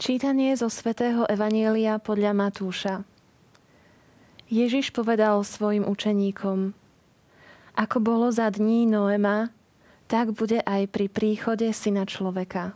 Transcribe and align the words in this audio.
Čítanie 0.00 0.56
zo 0.56 0.72
svätého 0.72 1.28
Evanielia 1.28 2.00
podľa 2.00 2.32
Matúša. 2.32 3.04
Ježiš 4.48 4.96
povedal 4.96 5.44
svojim 5.44 5.84
učeníkom, 5.84 6.72
ako 7.76 7.96
bolo 8.00 8.32
za 8.32 8.48
dní 8.48 8.88
Noema, 8.88 9.52
tak 10.08 10.32
bude 10.32 10.64
aj 10.64 10.88
pri 10.88 11.12
príchode 11.12 11.68
syna 11.76 12.08
človeka. 12.08 12.72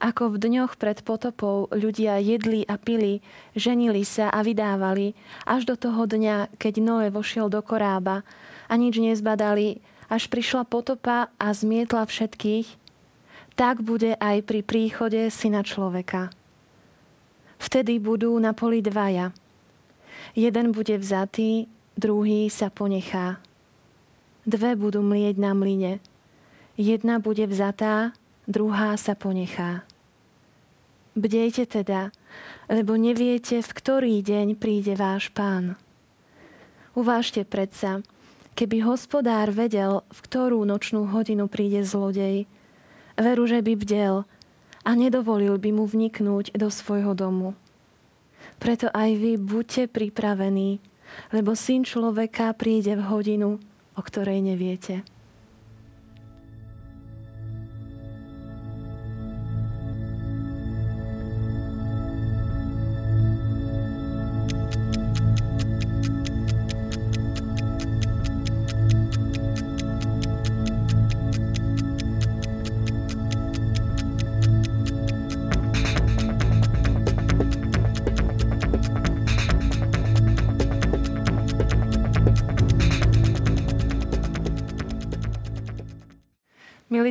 Ako 0.00 0.32
v 0.32 0.48
dňoch 0.48 0.80
pred 0.80 1.04
potopou 1.04 1.68
ľudia 1.68 2.16
jedli 2.24 2.64
a 2.64 2.80
pili, 2.80 3.20
ženili 3.52 4.00
sa 4.08 4.32
a 4.32 4.40
vydávali, 4.40 5.12
až 5.44 5.68
do 5.68 5.76
toho 5.76 6.08
dňa, 6.08 6.56
keď 6.56 6.74
Noé 6.80 7.06
vošiel 7.12 7.52
do 7.52 7.60
korába 7.60 8.24
a 8.64 8.80
nič 8.80 8.96
nezbadali, 8.96 9.84
až 10.08 10.32
prišla 10.32 10.64
potopa 10.72 11.28
a 11.36 11.52
zmietla 11.52 12.08
všetkých, 12.08 12.83
tak 13.54 13.82
bude 13.82 14.18
aj 14.18 14.42
pri 14.42 14.60
príchode 14.66 15.30
syna 15.30 15.62
človeka. 15.62 16.30
Vtedy 17.58 18.02
budú 18.02 18.34
na 18.42 18.52
poli 18.52 18.82
dvaja. 18.82 19.30
Jeden 20.34 20.74
bude 20.74 20.98
vzatý, 20.98 21.70
druhý 21.94 22.50
sa 22.50 22.68
ponechá. 22.68 23.38
Dve 24.44 24.76
budú 24.76 25.00
mlieť 25.00 25.38
na 25.40 25.56
mline. 25.56 26.02
Jedna 26.74 27.22
bude 27.22 27.46
vzatá, 27.46 28.12
druhá 28.50 28.98
sa 28.98 29.14
ponechá. 29.14 29.86
Bdejte 31.14 31.70
teda, 31.70 32.10
lebo 32.66 32.98
neviete, 32.98 33.62
v 33.62 33.70
ktorý 33.70 34.18
deň 34.18 34.58
príde 34.58 34.98
váš 34.98 35.30
pán. 35.30 35.78
Uvážte 36.98 37.46
predsa, 37.46 38.02
keby 38.58 38.82
hospodár 38.82 39.54
vedel, 39.54 40.02
v 40.10 40.18
ktorú 40.26 40.66
nočnú 40.66 41.06
hodinu 41.06 41.46
príde 41.46 41.86
zlodej, 41.86 42.50
Veru, 43.14 43.46
že 43.46 43.62
by 43.62 43.74
bdel 43.78 44.26
a 44.84 44.90
nedovolil 44.92 45.56
by 45.56 45.70
mu 45.70 45.84
vniknúť 45.86 46.52
do 46.54 46.68
svojho 46.68 47.16
domu. 47.16 47.54
Preto 48.58 48.90
aj 48.92 49.10
vy 49.16 49.32
buďte 49.40 49.90
pripravení, 49.90 50.78
lebo 51.30 51.56
syn 51.56 51.86
človeka 51.86 52.52
príde 52.54 52.94
v 52.98 53.06
hodinu, 53.06 53.56
o 53.94 54.00
ktorej 54.02 54.42
neviete. 54.42 55.06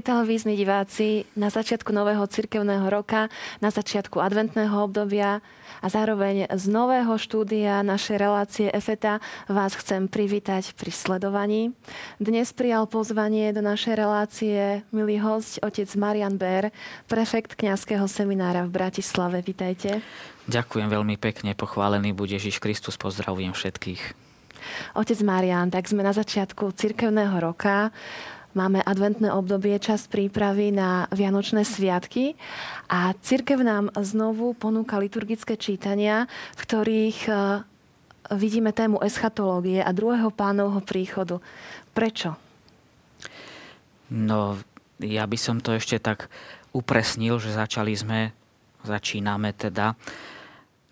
Milí 0.04 0.20
televízni 0.20 0.60
diváci, 0.60 1.24
na 1.32 1.48
začiatku 1.48 1.96
nového 1.96 2.28
cirkevného 2.28 2.92
roka, 2.92 3.32
na 3.64 3.72
začiatku 3.72 4.20
adventného 4.20 4.76
obdobia 4.84 5.40
a 5.80 5.88
zároveň 5.88 6.52
z 6.52 6.66
nového 6.68 7.16
štúdia 7.16 7.80
našej 7.88 8.20
relácie 8.20 8.68
EFETA 8.68 9.24
vás 9.48 9.72
chcem 9.80 10.12
privítať 10.12 10.76
pri 10.76 10.92
sledovaní. 10.92 11.72
Dnes 12.20 12.52
prijal 12.52 12.84
pozvanie 12.92 13.56
do 13.56 13.64
našej 13.64 13.96
relácie 13.96 14.84
milý 14.92 15.24
host, 15.24 15.64
otec 15.64 15.88
Marian 15.96 16.36
Ber, 16.36 16.76
prefekt 17.08 17.56
kňazského 17.56 18.04
seminára 18.04 18.68
v 18.68 18.76
Bratislave. 18.76 19.40
Vítajte. 19.40 20.04
Ďakujem 20.52 20.92
veľmi 20.92 21.16
pekne, 21.16 21.56
pochválený 21.56 22.12
bude 22.12 22.36
Ježiš 22.36 22.60
Kristus, 22.60 23.00
pozdravujem 23.00 23.56
všetkých. 23.56 24.20
Otec 25.00 25.20
Marian, 25.24 25.72
tak 25.72 25.88
sme 25.88 26.04
na 26.04 26.12
začiatku 26.12 26.76
cirkevného 26.76 27.40
roka. 27.40 27.96
Máme 28.54 28.86
adventné 28.86 29.34
obdobie, 29.34 29.74
čas 29.82 30.06
prípravy 30.06 30.70
na 30.70 31.10
Vianočné 31.10 31.66
sviatky 31.66 32.38
a 32.86 33.18
církev 33.18 33.58
nám 33.66 33.90
znovu 33.98 34.54
ponúka 34.54 35.02
liturgické 35.02 35.58
čítania, 35.58 36.30
v 36.54 36.60
ktorých 36.62 37.20
e, 37.26 37.34
vidíme 38.38 38.70
tému 38.70 39.02
eschatológie 39.02 39.82
a 39.82 39.90
druhého 39.90 40.30
pánovho 40.30 40.86
príchodu. 40.86 41.42
Prečo? 41.98 42.38
No, 44.14 44.62
ja 45.02 45.26
by 45.26 45.38
som 45.42 45.58
to 45.58 45.74
ešte 45.74 45.98
tak 45.98 46.30
upresnil, 46.78 47.42
že 47.42 47.58
začali 47.58 47.98
sme, 47.98 48.38
začíname 48.86 49.50
teda 49.58 49.98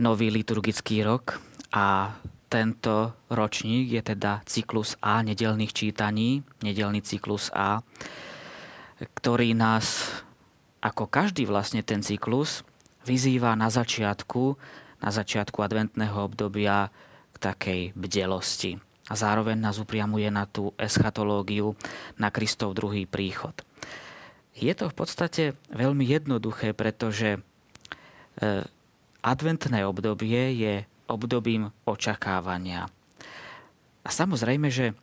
nový 0.02 0.34
liturgický 0.34 1.06
rok 1.06 1.38
a 1.70 2.18
tento 2.52 3.16
ročník 3.32 3.96
je 3.96 4.04
teda 4.04 4.44
cyklus 4.44 5.00
A 5.00 5.24
nedelných 5.24 5.72
čítaní, 5.72 6.44
nedelný 6.60 7.00
cyklus 7.00 7.48
A, 7.56 7.80
ktorý 9.00 9.56
nás, 9.56 10.12
ako 10.84 11.08
každý 11.08 11.48
vlastne 11.48 11.80
ten 11.80 12.04
cyklus, 12.04 12.68
vyzýva 13.08 13.56
na 13.56 13.72
začiatku, 13.72 14.60
na 15.00 15.10
začiatku 15.10 15.64
adventného 15.64 16.28
obdobia 16.28 16.92
k 17.32 17.36
takej 17.40 17.82
bdelosti. 17.96 18.84
A 19.08 19.16
zároveň 19.16 19.56
nás 19.56 19.80
upriamuje 19.80 20.28
na 20.28 20.44
tú 20.44 20.76
eschatológiu, 20.76 21.80
na 22.20 22.30
Kristov 22.30 22.76
druhý 22.76 23.08
príchod. 23.08 23.56
Je 24.52 24.76
to 24.76 24.92
v 24.92 24.96
podstate 24.96 25.44
veľmi 25.72 26.04
jednoduché, 26.04 26.76
pretože 26.76 27.40
e, 27.40 27.40
adventné 29.24 29.88
obdobie 29.88 30.54
je 30.60 30.76
obdobím 31.12 31.70
očakávania. 31.86 32.88
A 34.02 34.10
samozrejme, 34.10 34.72
že 34.72 34.98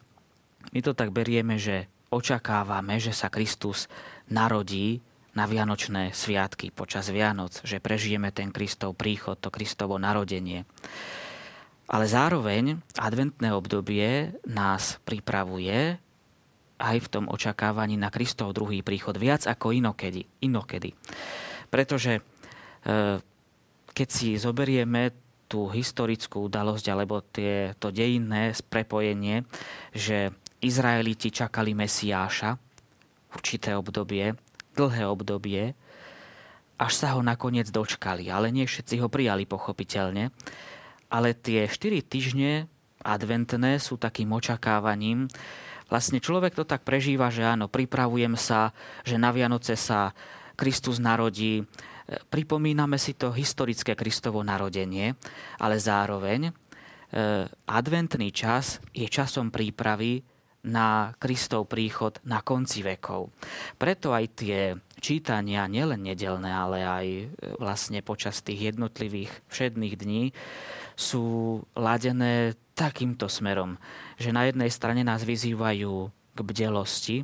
my 0.75 0.81
to 0.83 0.97
tak 0.97 1.15
berieme, 1.15 1.61
že 1.61 1.87
očakávame, 2.09 2.99
že 2.99 3.13
sa 3.13 3.29
Kristus 3.29 3.87
narodí 4.33 5.05
na 5.37 5.47
Vianočné 5.47 6.11
sviatky 6.11 6.75
počas 6.75 7.13
Vianoc, 7.15 7.63
že 7.63 7.79
prežijeme 7.79 8.35
ten 8.35 8.51
Kristov 8.51 8.99
príchod, 8.99 9.39
to 9.39 9.55
Kristovo 9.55 10.01
narodenie. 10.01 10.67
Ale 11.89 12.05
zároveň 12.05 12.83
adventné 12.99 13.55
obdobie 13.55 14.35
nás 14.45 14.99
pripravuje 15.07 15.97
aj 16.79 16.97
v 17.01 17.11
tom 17.11 17.25
očakávaní 17.31 17.99
na 17.99 18.11
Kristov 18.11 18.55
druhý 18.55 18.83
príchod 18.83 19.15
viac 19.19 19.47
ako 19.47 19.75
inokedy. 19.75 20.27
inokedy. 20.43 20.95
Pretože 21.71 22.19
e, 22.19 22.23
keď 23.95 24.09
si 24.09 24.39
zoberieme 24.39 25.28
tú 25.49 25.73
historickú 25.73 26.47
udalosť 26.47 26.87
alebo 26.93 27.25
tie, 27.25 27.73
to 27.81 27.89
dejinné 27.89 28.53
prepojenie, 28.69 29.49
že 29.97 30.31
Izraeliti 30.61 31.33
čakali 31.33 31.73
Mesiáša 31.73 32.61
určité 33.33 33.73
obdobie, 33.75 34.37
dlhé 34.77 35.05
obdobie, 35.09 35.73
až 36.79 36.93
sa 36.95 37.19
ho 37.19 37.21
nakoniec 37.25 37.67
dočkali. 37.69 38.31
Ale 38.31 38.55
nie 38.55 38.69
všetci 38.69 39.03
ho 39.03 39.11
prijali 39.11 39.45
pochopiteľne. 39.49 40.31
Ale 41.09 41.35
tie 41.35 41.67
4 41.67 42.05
týždne 42.05 42.71
adventné 43.03 43.81
sú 43.83 43.99
takým 43.99 44.31
očakávaním. 44.37 45.27
Vlastne 45.89 46.21
človek 46.21 46.53
to 46.53 46.69
tak 46.69 46.85
prežíva, 46.85 47.33
že 47.33 47.49
áno, 47.49 47.67
pripravujem 47.67 48.37
sa, 48.37 48.77
že 49.03 49.17
na 49.17 49.33
Vianoce 49.33 49.75
sa 49.75 50.13
Kristus 50.59 51.01
narodí, 51.01 51.65
pripomíname 52.09 52.97
si 52.97 53.15
to 53.15 53.33
historické 53.33 53.93
Kristovo 53.93 54.41
narodenie, 54.41 55.13
ale 55.61 55.77
zároveň 55.77 56.49
e, 56.49 56.53
adventný 57.69 58.33
čas 58.33 58.81
je 58.97 59.05
časom 59.05 59.53
prípravy 59.53 60.25
na 60.69 61.15
Kristov 61.17 61.71
príchod 61.71 62.19
na 62.27 62.43
konci 62.43 62.83
vekov. 62.83 63.31
Preto 63.79 64.11
aj 64.11 64.25
tie 64.35 64.75
čítania, 64.99 65.71
nielen 65.71 66.03
nedelné, 66.03 66.51
ale 66.51 66.79
aj 66.83 67.07
e, 67.07 67.25
vlastne 67.61 68.01
počas 68.03 68.41
tých 68.43 68.75
jednotlivých 68.75 69.31
všedných 69.53 69.95
dní 69.95 70.25
sú 70.99 71.61
ladené 71.79 72.59
takýmto 72.75 73.31
smerom, 73.31 73.79
že 74.19 74.35
na 74.35 74.51
jednej 74.51 74.71
strane 74.71 75.07
nás 75.07 75.23
vyzývajú 75.23 76.11
k 76.35 76.39
bdelosti, 76.43 77.17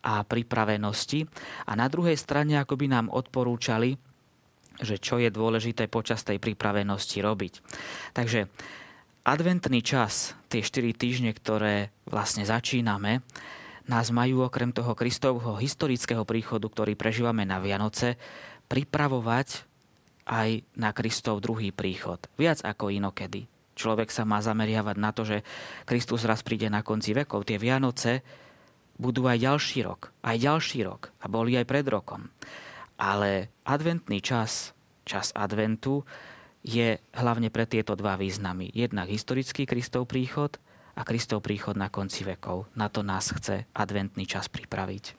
a 0.00 0.24
pripravenosti 0.24 1.28
a 1.68 1.72
na 1.76 1.86
druhej 1.86 2.16
strane 2.16 2.56
ako 2.56 2.74
by 2.80 2.86
nám 2.88 3.06
odporúčali, 3.12 4.00
že 4.80 4.96
čo 4.96 5.20
je 5.20 5.28
dôležité 5.28 5.92
počas 5.92 6.24
tej 6.24 6.40
pripravenosti 6.40 7.20
robiť. 7.20 7.52
Takže 8.16 8.48
adventný 9.28 9.84
čas, 9.84 10.32
tie 10.48 10.64
4 10.64 10.96
týždne, 10.96 11.30
ktoré 11.36 11.92
vlastne 12.08 12.48
začíname, 12.48 13.20
nás 13.90 14.08
majú 14.08 14.46
okrem 14.46 14.72
toho 14.72 14.96
Kristovho 14.96 15.58
historického 15.58 16.24
príchodu, 16.24 16.64
ktorý 16.64 16.94
prežívame 16.96 17.44
na 17.44 17.60
Vianoce, 17.60 18.16
pripravovať 18.70 19.66
aj 20.30 20.62
na 20.78 20.94
Kristov 20.94 21.42
druhý 21.42 21.74
príchod. 21.74 22.22
Viac 22.38 22.62
ako 22.62 22.94
inokedy. 22.94 23.50
Človek 23.74 24.12
sa 24.14 24.22
má 24.22 24.38
zameriavať 24.38 24.96
na 25.00 25.10
to, 25.10 25.26
že 25.26 25.42
Kristus 25.88 26.22
raz 26.22 26.44
príde 26.46 26.70
na 26.70 26.86
konci 26.86 27.16
vekov. 27.16 27.48
Tie 27.48 27.58
Vianoce 27.58 28.22
budú 29.00 29.24
aj 29.24 29.40
ďalší 29.40 29.88
rok, 29.88 30.12
aj 30.20 30.36
ďalší 30.36 30.84
rok 30.84 31.08
a 31.24 31.26
boli 31.32 31.56
aj 31.56 31.64
pred 31.64 31.88
rokom. 31.88 32.28
Ale 33.00 33.48
adventný 33.64 34.20
čas 34.20 34.76
čas 35.10 35.34
adventu, 35.34 36.06
je 36.62 37.02
hlavne 37.16 37.50
pre 37.50 37.66
tieto 37.66 37.98
dva 37.98 38.14
významy. 38.14 38.70
Jednak 38.70 39.10
historický 39.10 39.66
Kristov 39.66 40.06
príchod 40.06 40.54
a 40.94 41.02
Kristov 41.02 41.42
príchod 41.42 41.74
na 41.74 41.90
konci 41.90 42.22
vekov. 42.22 42.70
Na 42.78 42.86
to 42.86 43.02
nás 43.02 43.32
chce 43.34 43.66
adventný 43.74 44.28
čas 44.28 44.46
pripraviť. 44.46 45.18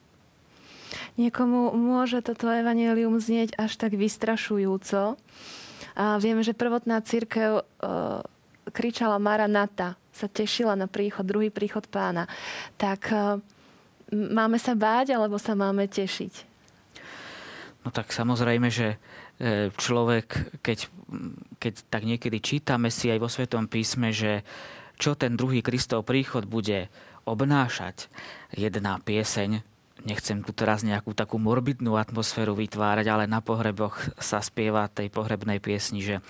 Niekomu 1.18 1.72
môže 1.76 2.22
toto 2.24 2.48
evanelium 2.48 3.16
znieť 3.18 3.58
až 3.58 3.74
tak 3.80 3.96
vystrašujúco. 3.96 5.18
A 5.92 6.04
vieme, 6.22 6.40
že 6.40 6.56
prvotná 6.56 7.04
církev 7.04 7.60
e, 7.60 7.62
kričala 8.70 9.20
Maranata, 9.20 9.98
sa 10.12 10.28
tešila 10.28 10.76
na 10.76 10.88
príchod, 10.88 11.24
druhý 11.24 11.48
príchod 11.48 11.84
pána. 11.88 12.28
Tak 12.76 13.00
e, 13.08 13.16
máme 14.12 14.60
sa 14.60 14.76
báť, 14.76 15.16
alebo 15.16 15.40
sa 15.40 15.56
máme 15.56 15.88
tešiť? 15.88 16.52
No 17.82 17.90
tak 17.90 18.14
samozrejme, 18.14 18.70
že 18.70 18.94
e, 18.94 18.96
človek, 19.74 20.60
keď, 20.62 20.86
keď 21.58 21.74
tak 21.90 22.02
niekedy 22.06 22.38
čítame 22.38 22.92
si 22.94 23.10
aj 23.10 23.18
vo 23.18 23.26
Svetom 23.26 23.66
písme, 23.66 24.14
že 24.14 24.46
čo 25.02 25.18
ten 25.18 25.34
druhý 25.34 25.66
Kristov 25.66 26.06
príchod 26.06 26.46
bude 26.46 26.86
obnášať, 27.26 28.06
jedna 28.54 29.02
pieseň, 29.02 29.66
nechcem 30.06 30.42
tu 30.42 30.54
teraz 30.54 30.86
nejakú 30.86 31.14
takú 31.14 31.38
morbidnú 31.42 31.98
atmosféru 31.98 32.54
vytvárať, 32.54 33.06
ale 33.10 33.24
na 33.26 33.42
pohreboch 33.42 33.98
sa 34.18 34.38
spieva 34.38 34.86
tej 34.90 35.10
pohrebnej 35.10 35.58
piesni, 35.58 36.02
že 36.02 36.22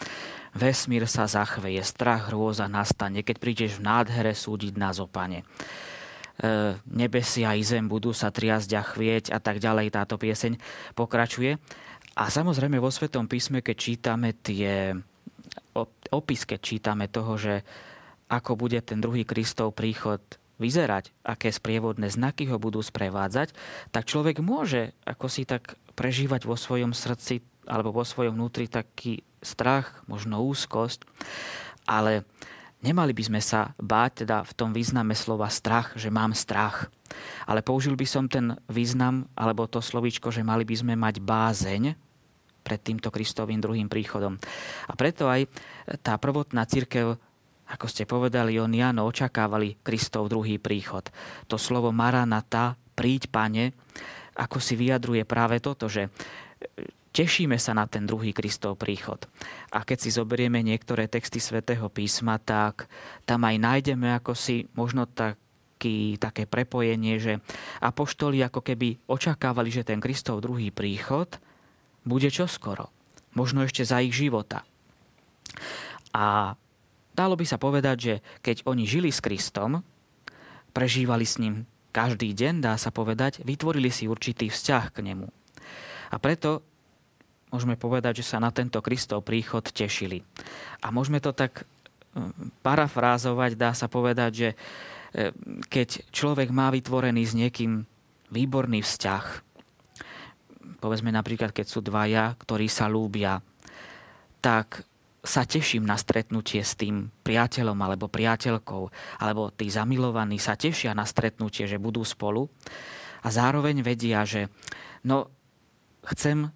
vesmír 0.56 1.08
sa 1.08 1.28
zachveje, 1.28 1.80
strach, 1.84 2.32
hrôza 2.32 2.68
nastane, 2.68 3.24
keď 3.24 3.36
prídeš 3.40 3.80
v 3.80 3.88
nádhere 3.88 4.32
súdiť 4.36 4.72
nás 4.76 5.00
o 5.00 5.08
pane. 5.08 5.44
E, 6.40 6.80
nebesia 6.88 7.52
i 7.52 7.62
zem 7.66 7.84
budú 7.84 8.16
sa 8.16 8.32
triasť 8.32 8.70
a 8.72 8.82
chvieť 8.82 9.24
a 9.36 9.38
tak 9.38 9.60
ďalej. 9.60 9.92
Táto 9.92 10.16
pieseň 10.16 10.56
pokračuje. 10.96 11.60
A 12.16 12.28
samozrejme 12.28 12.80
vo 12.80 12.92
Svetom 12.92 13.28
písme, 13.28 13.64
keď 13.64 13.76
čítame 13.76 14.36
tie 14.36 14.96
opis, 16.12 16.44
keď 16.44 16.60
čítame 16.60 17.08
toho, 17.08 17.36
že 17.40 17.64
ako 18.28 18.56
bude 18.56 18.80
ten 18.80 19.00
druhý 19.00 19.24
Kristov 19.28 19.76
príchod 19.76 20.20
vyzerať, 20.60 21.12
aké 21.24 21.48
sprievodné 21.50 22.12
znaky 22.12 22.48
ho 22.48 22.60
budú 22.60 22.84
sprevádzať, 22.84 23.56
tak 23.90 24.08
človek 24.08 24.40
môže 24.44 24.92
ako 25.04 25.26
si 25.28 25.42
tak 25.48 25.76
prežívať 25.96 26.48
vo 26.48 26.56
svojom 26.56 26.92
srdci 26.96 27.44
alebo 27.66 27.92
vo 27.92 28.04
svojom 28.04 28.36
vnútri 28.36 28.68
taký 28.68 29.26
strach, 29.42 30.04
možno 30.06 30.42
úzkosť, 30.44 31.04
ale 31.84 32.22
Nemali 32.82 33.14
by 33.14 33.22
sme 33.22 33.40
sa 33.40 33.70
báť 33.78 34.26
teda 34.26 34.42
v 34.42 34.52
tom 34.58 34.74
význame 34.74 35.14
slova 35.14 35.46
strach, 35.46 35.94
že 35.94 36.10
mám 36.10 36.34
strach. 36.34 36.90
Ale 37.46 37.62
použil 37.62 37.94
by 37.94 38.06
som 38.06 38.26
ten 38.26 38.58
význam, 38.66 39.30
alebo 39.38 39.70
to 39.70 39.78
slovíčko, 39.78 40.34
že 40.34 40.42
mali 40.42 40.66
by 40.66 40.74
sme 40.74 40.94
mať 40.98 41.22
bázeň 41.22 41.94
pred 42.66 42.80
týmto 42.82 43.14
Kristovým 43.14 43.62
druhým 43.62 43.86
príchodom. 43.86 44.34
A 44.90 44.92
preto 44.98 45.30
aj 45.30 45.46
tá 46.02 46.18
prvotná 46.18 46.66
církev, 46.66 47.14
ako 47.70 47.86
ste 47.86 48.02
povedali, 48.02 48.58
on 48.58 48.74
Jano 48.74 49.06
očakávali 49.06 49.78
Kristov 49.82 50.26
druhý 50.26 50.58
príchod. 50.58 51.06
To 51.46 51.58
slovo 51.58 51.94
Maranata, 51.94 52.74
príď 52.98 53.30
pane, 53.30 53.78
ako 54.34 54.58
si 54.58 54.74
vyjadruje 54.74 55.22
práve 55.22 55.62
toto, 55.62 55.86
že 55.86 56.10
Tešíme 57.12 57.60
sa 57.60 57.76
na 57.76 57.84
ten 57.84 58.08
druhý 58.08 58.32
Kristov 58.32 58.80
príchod. 58.80 59.20
A 59.68 59.84
keď 59.84 59.98
si 60.00 60.10
zoberieme 60.16 60.64
niektoré 60.64 61.12
texty 61.12 61.44
svätého 61.44 61.84
písma, 61.92 62.40
tak 62.40 62.88
tam 63.28 63.44
aj 63.44 63.56
nájdeme 63.60 64.16
ako 64.16 64.32
si 64.32 64.64
možno 64.72 65.04
taký, 65.04 66.16
také 66.16 66.48
prepojenie, 66.48 67.20
že 67.20 67.44
apoštoli 67.84 68.40
ako 68.40 68.64
keby 68.64 68.96
očakávali, 69.04 69.68
že 69.68 69.84
ten 69.84 70.00
Kristov 70.00 70.40
druhý 70.40 70.72
príchod 70.72 71.28
bude 72.08 72.32
čoskoro. 72.32 72.88
Možno 73.36 73.60
ešte 73.60 73.84
za 73.84 74.00
ich 74.00 74.16
života. 74.16 74.64
A 76.16 76.56
dalo 77.12 77.36
by 77.36 77.44
sa 77.44 77.60
povedať, 77.60 77.96
že 78.00 78.14
keď 78.40 78.64
oni 78.64 78.88
žili 78.88 79.12
s 79.12 79.20
Kristom, 79.20 79.84
prežívali 80.72 81.28
s 81.28 81.36
ním 81.36 81.68
každý 81.92 82.32
deň, 82.32 82.64
dá 82.64 82.80
sa 82.80 82.88
povedať, 82.88 83.44
vytvorili 83.44 83.92
si 83.92 84.08
určitý 84.08 84.48
vzťah 84.48 84.84
k 84.96 84.98
nemu. 85.12 85.28
A 86.08 86.16
preto 86.16 86.71
môžeme 87.52 87.76
povedať, 87.76 88.24
že 88.24 88.34
sa 88.34 88.40
na 88.40 88.48
tento 88.48 88.80
Kristov 88.80 89.22
príchod 89.22 89.62
tešili. 89.62 90.24
A 90.80 90.88
môžeme 90.88 91.20
to 91.20 91.36
tak 91.36 91.68
hm, 92.16 92.56
parafrázovať, 92.64 93.54
dá 93.54 93.76
sa 93.76 93.86
povedať, 93.86 94.30
že 94.32 94.48
hm, 94.56 95.68
keď 95.68 96.08
človek 96.08 96.48
má 96.50 96.72
vytvorený 96.72 97.22
s 97.22 97.36
niekým 97.36 97.84
výborný 98.32 98.80
vzťah, 98.80 99.24
povedzme 100.80 101.12
napríklad, 101.12 101.52
keď 101.52 101.66
sú 101.68 101.84
dvaja, 101.84 102.34
ktorí 102.40 102.66
sa 102.66 102.90
lúbia, 102.90 103.38
tak 104.42 104.82
sa 105.22 105.46
teším 105.46 105.86
na 105.86 105.94
stretnutie 105.94 106.66
s 106.66 106.74
tým 106.74 107.06
priateľom 107.22 107.78
alebo 107.78 108.10
priateľkou, 108.10 108.82
alebo 109.22 109.54
tí 109.54 109.70
zamilovaní 109.70 110.42
sa 110.42 110.58
tešia 110.58 110.98
na 110.98 111.06
stretnutie, 111.06 111.70
že 111.70 111.78
budú 111.78 112.02
spolu 112.02 112.50
a 113.22 113.30
zároveň 113.30 113.86
vedia, 113.86 114.26
že 114.26 114.50
no, 115.06 115.30
chcem 116.10 116.50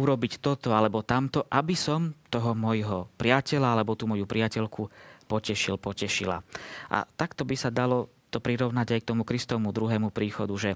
urobiť 0.00 0.40
toto 0.40 0.72
alebo 0.72 1.04
tamto, 1.04 1.44
aby 1.52 1.76
som 1.76 2.16
toho 2.32 2.56
môjho 2.56 3.12
priateľa 3.20 3.76
alebo 3.76 3.92
tú 3.92 4.08
moju 4.08 4.24
priateľku 4.24 4.88
potešil, 5.28 5.76
potešila. 5.76 6.40
A 6.88 7.04
takto 7.04 7.44
by 7.44 7.54
sa 7.54 7.68
dalo 7.68 8.08
to 8.32 8.40
prirovnať 8.40 8.96
aj 8.96 9.00
k 9.04 9.08
tomu 9.12 9.22
Kristovmu 9.28 9.70
druhému 9.70 10.08
príchodu, 10.08 10.54
že 10.56 10.70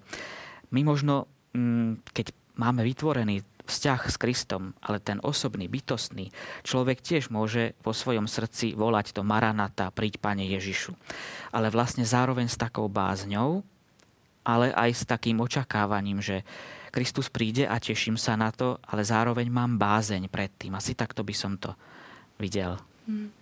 my 0.70 0.84
možno, 0.84 1.30
mm, 1.56 2.04
keď 2.12 2.26
máme 2.60 2.84
vytvorený 2.84 3.42
vzťah 3.64 4.00
s 4.12 4.16
Kristom, 4.20 4.76
ale 4.84 5.00
ten 5.00 5.18
osobný, 5.24 5.66
bytostný, 5.72 6.28
človek 6.62 7.00
tiež 7.00 7.32
môže 7.32 7.72
vo 7.80 7.96
svojom 7.96 8.28
srdci 8.28 8.76
volať 8.76 9.16
to 9.16 9.24
Maranata, 9.24 9.88
príď 9.88 10.20
Pane 10.20 10.44
Ježišu. 10.44 10.92
Ale 11.48 11.72
vlastne 11.72 12.04
zároveň 12.04 12.52
s 12.52 12.60
takou 12.60 12.86
bázňou, 12.92 13.64
ale 14.44 14.68
aj 14.76 14.90
s 14.92 15.02
takým 15.08 15.40
očakávaním, 15.40 16.20
že 16.20 16.44
Kristus 16.94 17.26
príde 17.26 17.66
a 17.66 17.82
teším 17.82 18.14
sa 18.14 18.38
na 18.38 18.54
to, 18.54 18.78
ale 18.86 19.02
zároveň 19.02 19.50
mám 19.50 19.74
bázeň 19.74 20.30
pred 20.30 20.54
tým. 20.54 20.78
Asi 20.78 20.94
takto 20.94 21.26
by 21.26 21.34
som 21.34 21.58
to 21.58 21.74
videl. 22.38 22.78
Hmm. 23.10 23.34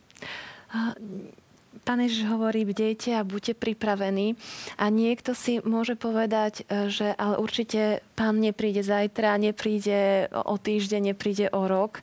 Pán 1.85 2.01
Ježiš 2.01 2.25
hovorí, 2.33 2.65
bdejte 2.65 3.13
a 3.13 3.27
buďte 3.27 3.59
pripravení. 3.61 4.41
A 4.81 4.89
niekto 4.89 5.37
si 5.37 5.61
môže 5.65 5.99
povedať, 5.99 6.65
e, 6.65 6.89
že 6.89 7.13
ale 7.17 7.37
určite 7.37 8.01
pán 8.17 8.41
nepríde 8.41 8.81
zajtra, 8.81 9.37
nepríde 9.37 10.33
o 10.33 10.57
týždeň, 10.57 11.13
nepríde 11.13 11.53
o 11.53 11.69
rok. 11.69 12.01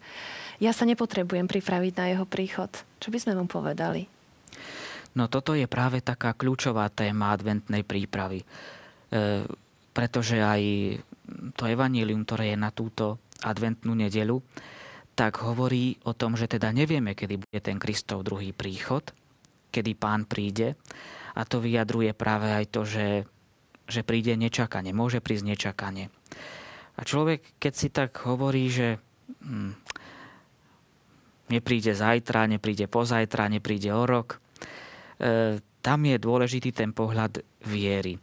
Ja 0.61 0.75
sa 0.75 0.83
nepotrebujem 0.83 1.49
pripraviť 1.49 1.93
na 1.95 2.05
jeho 2.13 2.25
príchod. 2.29 2.69
Čo 2.99 3.09
by 3.09 3.17
sme 3.17 3.33
mu 3.39 3.47
povedali? 3.47 4.05
No 5.17 5.31
toto 5.31 5.57
je 5.57 5.65
práve 5.65 6.03
taká 6.05 6.37
kľúčová 6.37 6.91
téma 6.93 7.33
adventnej 7.33 7.81
prípravy. 7.81 8.43
E, 8.43 8.45
pretože 9.95 10.37
aj 10.37 10.61
to 11.55 11.63
evanílium, 11.69 12.25
ktoré 12.25 12.53
je 12.53 12.57
na 12.59 12.69
túto 12.73 13.19
adventnú 13.43 13.95
nedelu, 13.95 14.41
tak 15.15 15.43
hovorí 15.43 15.99
o 16.07 16.15
tom, 16.15 16.39
že 16.39 16.47
teda 16.47 16.71
nevieme, 16.71 17.11
kedy 17.11 17.43
bude 17.43 17.59
ten 17.59 17.75
Kristov 17.75 18.23
druhý 18.23 18.55
príchod, 18.55 19.03
kedy 19.67 19.91
pán 19.99 20.23
príde. 20.23 20.79
A 21.35 21.43
to 21.43 21.59
vyjadruje 21.59 22.15
práve 22.15 22.47
aj 22.51 22.65
to, 22.71 22.81
že, 22.87 23.27
že 23.87 24.01
príde 24.03 24.35
nečakanie, 24.39 24.95
môže 24.95 25.19
prísť 25.19 25.45
nečakanie. 25.55 26.07
A 26.99 27.01
človek, 27.03 27.59
keď 27.59 27.73
si 27.75 27.87
tak 27.91 28.15
hovorí, 28.27 28.71
že 28.71 28.99
hm, 29.43 29.75
nepríde 31.51 31.95
zajtra, 31.95 32.47
nepríde 32.47 32.87
pozajtra, 32.87 33.51
nepríde 33.51 33.91
o 33.91 34.03
rok, 34.03 34.39
e, 35.19 35.59
tam 35.79 35.99
je 36.03 36.17
dôležitý 36.19 36.75
ten 36.75 36.91
pohľad 36.91 37.43
viery. 37.63 38.19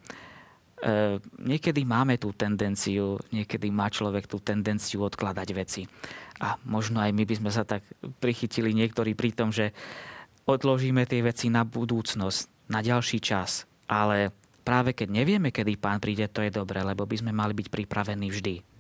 E, 0.77 1.17
niekedy 1.41 1.89
máme 1.89 2.21
tú 2.21 2.37
tendenciu, 2.37 3.17
niekedy 3.33 3.73
má 3.73 3.89
človek 3.89 4.29
tú 4.29 4.37
tendenciu 4.45 5.09
odkladať 5.09 5.49
veci. 5.57 5.83
A 6.45 6.61
možno 6.69 7.01
aj 7.01 7.17
my 7.17 7.25
by 7.25 7.35
sme 7.41 7.51
sa 7.51 7.65
tak 7.65 7.81
prichytili 8.21 8.77
niektorí 8.77 9.17
pri 9.17 9.33
tom, 9.33 9.49
že 9.49 9.73
odložíme 10.45 11.09
tie 11.09 11.25
veci 11.25 11.49
na 11.49 11.65
budúcnosť, 11.65 12.69
na 12.69 12.85
ďalší 12.85 13.25
čas. 13.25 13.65
Ale 13.89 14.37
práve 14.69 14.93
keď 14.93 15.17
nevieme, 15.17 15.49
kedy 15.49 15.81
pán 15.81 15.97
príde, 15.97 16.29
to 16.29 16.45
je 16.45 16.53
dobré, 16.53 16.85
lebo 16.85 17.09
by 17.09 17.25
sme 17.25 17.33
mali 17.33 17.57
byť 17.57 17.73
pripravení 17.73 18.29
vždy. 18.29 18.76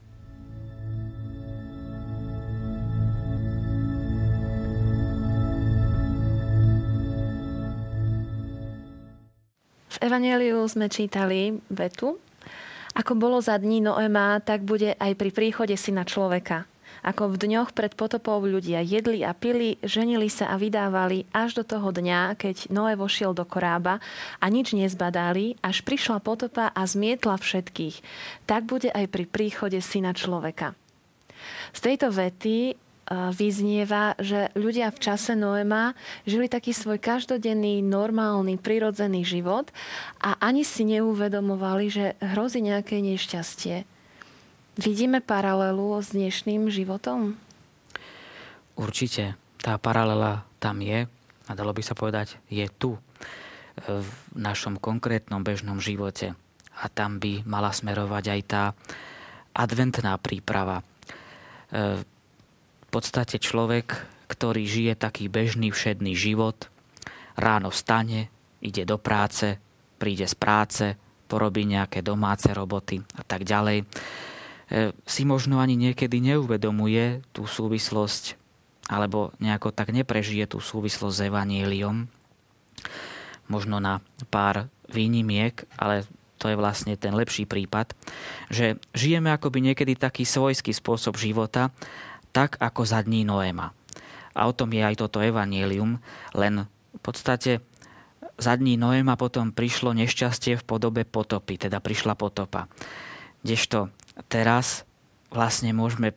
V 9.96 10.12
Evangeliu 10.12 10.60
sme 10.68 10.92
čítali 10.92 11.56
vetu, 11.72 12.20
ako 12.92 13.16
bolo 13.16 13.40
za 13.40 13.56
dní 13.56 13.80
Noema, 13.80 14.44
tak 14.44 14.60
bude 14.60 14.92
aj 14.92 15.16
pri 15.16 15.32
príchode 15.32 15.72
syna 15.72 16.04
človeka. 16.04 16.68
Ako 17.00 17.32
v 17.32 17.40
dňoch 17.40 17.72
pred 17.72 17.96
potopou 17.96 18.44
ľudia 18.44 18.84
jedli 18.84 19.24
a 19.24 19.32
pili, 19.32 19.80
ženili 19.80 20.28
sa 20.28 20.52
a 20.52 20.60
vydávali 20.60 21.24
až 21.32 21.60
do 21.60 21.64
toho 21.64 21.96
dňa, 21.96 22.36
keď 22.36 22.68
Noé 22.68 22.92
vošiel 22.92 23.32
do 23.32 23.48
korába 23.48 23.96
a 24.36 24.46
nič 24.52 24.76
nezbadali, 24.76 25.56
až 25.64 25.80
prišla 25.80 26.20
potopa 26.20 26.68
a 26.76 26.82
zmietla 26.84 27.40
všetkých. 27.40 27.96
Tak 28.44 28.68
bude 28.68 28.92
aj 28.92 29.08
pri 29.08 29.24
príchode 29.24 29.80
syna 29.80 30.12
človeka. 30.12 30.76
Z 31.72 31.88
tejto 31.88 32.12
vety 32.12 32.76
vyznieva, 33.10 34.18
že 34.18 34.50
ľudia 34.58 34.90
v 34.90 34.98
čase 34.98 35.38
Noema 35.38 35.94
žili 36.26 36.50
taký 36.50 36.74
svoj 36.74 36.98
každodenný, 36.98 37.78
normálny, 37.82 38.58
prirodzený 38.58 39.22
život 39.22 39.70
a 40.18 40.34
ani 40.42 40.66
si 40.66 40.82
neuvedomovali, 40.82 41.86
že 41.86 42.06
hrozí 42.18 42.62
nejaké 42.66 42.98
nešťastie. 42.98 43.86
Vidíme 44.76 45.22
paralelu 45.22 46.02
s 46.02 46.12
dnešným 46.12 46.68
životom? 46.68 47.38
Určite. 48.76 49.38
Tá 49.62 49.78
paralela 49.80 50.44
tam 50.60 50.82
je 50.82 51.08
a 51.46 51.52
dalo 51.54 51.72
by 51.72 51.82
sa 51.82 51.94
povedať, 51.94 52.36
je 52.50 52.66
tu 52.74 52.98
v 53.86 54.08
našom 54.34 54.80
konkrétnom 54.80 55.44
bežnom 55.46 55.78
živote. 55.78 56.34
A 56.76 56.92
tam 56.92 57.16
by 57.16 57.44
mala 57.48 57.72
smerovať 57.72 58.24
aj 58.36 58.40
tá 58.44 58.64
adventná 59.56 60.16
príprava. 60.20 60.84
Podstate 62.96 63.36
človek, 63.36 63.92
ktorý 64.24 64.64
žije 64.64 64.96
taký 64.96 65.28
bežný 65.28 65.68
všedný 65.68 66.16
život, 66.16 66.72
ráno 67.36 67.68
vstane, 67.68 68.32
ide 68.64 68.88
do 68.88 68.96
práce, 68.96 69.60
príde 70.00 70.24
z 70.24 70.32
práce, 70.32 70.96
porobí 71.28 71.68
nejaké 71.68 72.00
domáce 72.00 72.48
roboty 72.56 73.04
a 73.20 73.20
tak 73.20 73.44
ďalej, 73.44 73.84
e, 73.84 73.86
si 75.04 75.28
možno 75.28 75.60
ani 75.60 75.76
niekedy 75.76 76.24
neuvedomuje 76.24 77.20
tú 77.36 77.44
súvislosť 77.44 78.40
alebo 78.88 79.28
nejako 79.44 79.76
tak 79.76 79.92
neprežije 79.92 80.56
tú 80.56 80.64
súvislosť 80.64 81.16
s 81.20 81.26
evaníliom. 81.28 82.08
Možno 83.52 83.76
na 83.76 84.00
pár 84.32 84.72
výnimiek, 84.88 85.68
ale 85.76 86.08
to 86.40 86.48
je 86.48 86.56
vlastne 86.56 86.96
ten 86.96 87.12
lepší 87.12 87.44
prípad, 87.44 87.92
že 88.48 88.80
žijeme 88.96 89.28
akoby 89.36 89.68
niekedy 89.68 90.00
taký 90.00 90.24
svojský 90.24 90.72
spôsob 90.72 91.20
života, 91.20 91.68
tak 92.32 92.56
ako 92.62 92.82
za 92.86 93.02
dní 93.02 93.26
Noéma. 93.26 93.74
A 94.36 94.40
o 94.44 94.52
tom 94.52 94.72
je 94.72 94.84
aj 94.84 95.00
toto 95.00 95.24
evanílium, 95.24 95.96
len 96.36 96.68
v 96.68 97.00
podstate 97.00 97.64
za 98.36 98.52
dní 98.52 98.76
Noéma 98.76 99.16
potom 99.16 99.52
prišlo 99.52 99.96
nešťastie 99.96 100.60
v 100.60 100.66
podobe 100.66 101.08
potopy, 101.08 101.56
teda 101.56 101.80
prišla 101.80 102.12
potopa. 102.16 102.68
Kdežto 103.40 103.88
teraz 104.28 104.84
vlastne 105.32 105.72
môžeme 105.72 106.12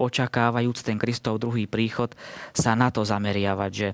očakávajúc 0.00 0.80
ten 0.80 0.96
Kristov 0.96 1.36
druhý 1.36 1.68
príchod, 1.68 2.16
sa 2.56 2.72
na 2.72 2.88
to 2.88 3.04
zameriavať, 3.04 3.70
že 3.70 3.88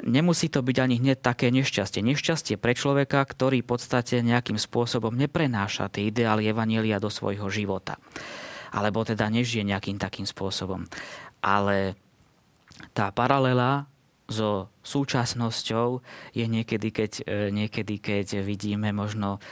nemusí 0.00 0.48
to 0.48 0.64
byť 0.64 0.76
ani 0.80 0.96
hneď 0.96 1.20
také 1.20 1.52
nešťastie. 1.52 2.00
Nešťastie 2.00 2.56
pre 2.56 2.72
človeka, 2.72 3.20
ktorý 3.20 3.60
v 3.60 3.76
podstate 3.76 4.24
nejakým 4.24 4.56
spôsobom 4.56 5.12
neprenáša 5.12 5.92
tie 5.92 6.08
ideály 6.08 6.48
Evanielia 6.48 6.96
do 6.96 7.12
svojho 7.12 7.52
života. 7.52 8.00
Alebo 8.70 9.02
teda 9.02 9.26
nežije 9.26 9.66
nejakým 9.66 9.98
takým 9.98 10.24
spôsobom. 10.24 10.86
Ale 11.42 11.98
tá 12.94 13.10
paralela 13.10 13.90
so 14.30 14.70
súčasnosťou 14.86 16.00
je 16.32 16.46
niekedy, 16.46 16.88
keď, 16.94 17.12
e, 17.26 17.50
niekedy, 17.50 17.98
keď 17.98 18.46
vidíme 18.46 18.94
možno 18.94 19.42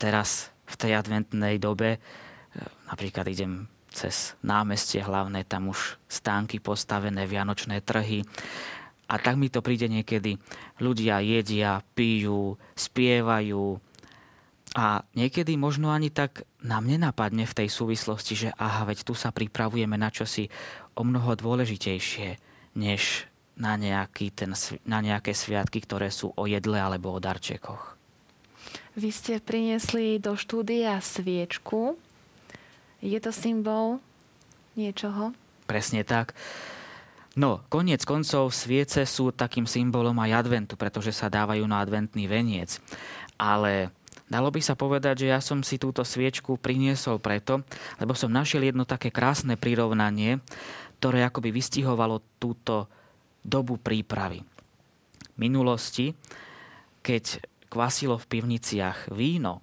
teraz 0.00 0.48
v 0.64 0.74
tej 0.80 0.92
adventnej 0.96 1.60
dobe, 1.60 1.96
e, 1.96 2.00
napríklad 2.88 3.28
idem 3.28 3.68
cez 3.92 4.32
námestie 4.40 5.04
hlavné, 5.04 5.44
tam 5.44 5.68
už 5.68 6.00
stánky 6.08 6.58
postavené, 6.58 7.28
vianočné 7.28 7.84
trhy. 7.84 8.24
A 9.12 9.20
tak 9.20 9.36
mi 9.36 9.52
to 9.52 9.60
príde 9.60 9.92
niekedy. 9.92 10.40
Ľudia 10.80 11.20
jedia, 11.20 11.84
pijú, 11.92 12.56
spievajú. 12.72 13.76
A 14.72 15.04
niekedy 15.12 15.60
možno 15.60 15.92
ani 15.92 16.08
tak 16.08 16.48
nám 16.62 16.86
nenapadne 16.86 17.44
v 17.44 17.56
tej 17.64 17.68
súvislosti, 17.68 18.34
že 18.34 18.48
aha, 18.54 18.86
veď 18.86 19.02
tu 19.02 19.14
sa 19.18 19.34
pripravujeme 19.34 19.98
na 19.98 20.08
čosi 20.08 20.46
o 20.94 21.02
mnoho 21.02 21.34
dôležitejšie, 21.34 22.38
než 22.78 23.26
na, 23.58 23.76
nejaký 23.76 24.32
ten, 24.32 24.54
na 24.86 25.04
nejaké 25.04 25.34
sviatky, 25.36 25.82
ktoré 25.82 26.08
sú 26.08 26.32
o 26.32 26.44
jedle 26.46 26.78
alebo 26.78 27.12
o 27.12 27.22
darčekoch. 27.22 27.98
Vy 28.96 29.08
ste 29.12 29.40
priniesli 29.40 30.20
do 30.20 30.36
štúdia 30.36 31.00
sviečku. 31.00 31.96
Je 33.00 33.18
to 33.18 33.32
symbol 33.32 33.98
niečoho? 34.78 35.32
Presne 35.64 36.04
tak. 36.04 36.36
No, 37.32 37.64
koniec 37.72 38.04
koncov 38.04 38.52
sviece 38.52 39.08
sú 39.08 39.32
takým 39.32 39.64
symbolom 39.64 40.12
aj 40.20 40.44
adventu, 40.44 40.76
pretože 40.76 41.16
sa 41.16 41.32
dávajú 41.32 41.64
na 41.64 41.80
adventný 41.80 42.28
veniec. 42.28 42.76
Ale 43.40 43.88
dalo 44.32 44.48
by 44.48 44.64
sa 44.64 44.72
povedať, 44.72 45.28
že 45.28 45.30
ja 45.30 45.44
som 45.44 45.60
si 45.60 45.76
túto 45.76 46.00
sviečku 46.00 46.56
priniesol 46.56 47.20
preto, 47.20 47.60
lebo 48.00 48.16
som 48.16 48.32
našiel 48.32 48.64
jedno 48.72 48.88
také 48.88 49.12
krásne 49.12 49.60
prirovnanie, 49.60 50.40
ktoré 50.96 51.28
akoby 51.28 51.52
vystihovalo 51.52 52.24
túto 52.40 52.88
dobu 53.44 53.76
prípravy. 53.76 54.40
V 54.40 55.36
minulosti, 55.36 56.16
keď 57.04 57.44
kvasilo 57.68 58.16
v 58.16 58.28
pivniciach 58.32 59.12
víno, 59.12 59.60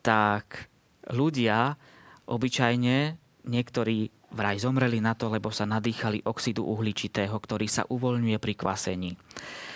tak 0.00 0.72
ľudia 1.12 1.76
Obyčajne 2.24 3.20
niektorí 3.44 4.08
vraj 4.32 4.56
zomreli 4.56 5.04
na 5.04 5.12
to, 5.12 5.28
lebo 5.28 5.52
sa 5.52 5.68
nadýchali 5.68 6.24
oxidu 6.24 6.64
uhličitého, 6.64 7.36
ktorý 7.36 7.68
sa 7.68 7.84
uvoľňuje 7.84 8.38
pri 8.40 8.54
kvasení. 8.56 9.10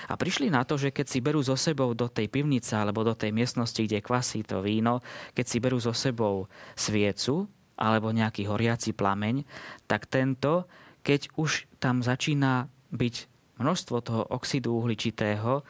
A 0.08 0.16
prišli 0.16 0.48
na 0.48 0.64
to, 0.64 0.80
že 0.80 0.88
keď 0.88 1.06
si 1.06 1.20
berú 1.20 1.44
so 1.44 1.52
sebou 1.52 1.92
do 1.92 2.08
tej 2.08 2.32
pivnice 2.32 2.72
alebo 2.72 3.04
do 3.04 3.12
tej 3.12 3.28
miestnosti, 3.30 3.76
kde 3.76 4.00
kvasí 4.00 4.40
to 4.40 4.64
víno, 4.64 5.04
keď 5.36 5.46
si 5.46 5.58
berú 5.60 5.76
so 5.76 5.92
sebou 5.92 6.48
sviecu 6.72 7.44
alebo 7.76 8.10
nejaký 8.10 8.48
horiaci 8.48 8.96
plameň, 8.96 9.44
tak 9.84 10.08
tento, 10.08 10.66
keď 11.04 11.28
už 11.36 11.68
tam 11.78 12.00
začína 12.00 12.72
byť 12.90 13.14
množstvo 13.60 13.96
toho 14.00 14.22
oxidu 14.32 14.74
uhličitého, 14.80 15.62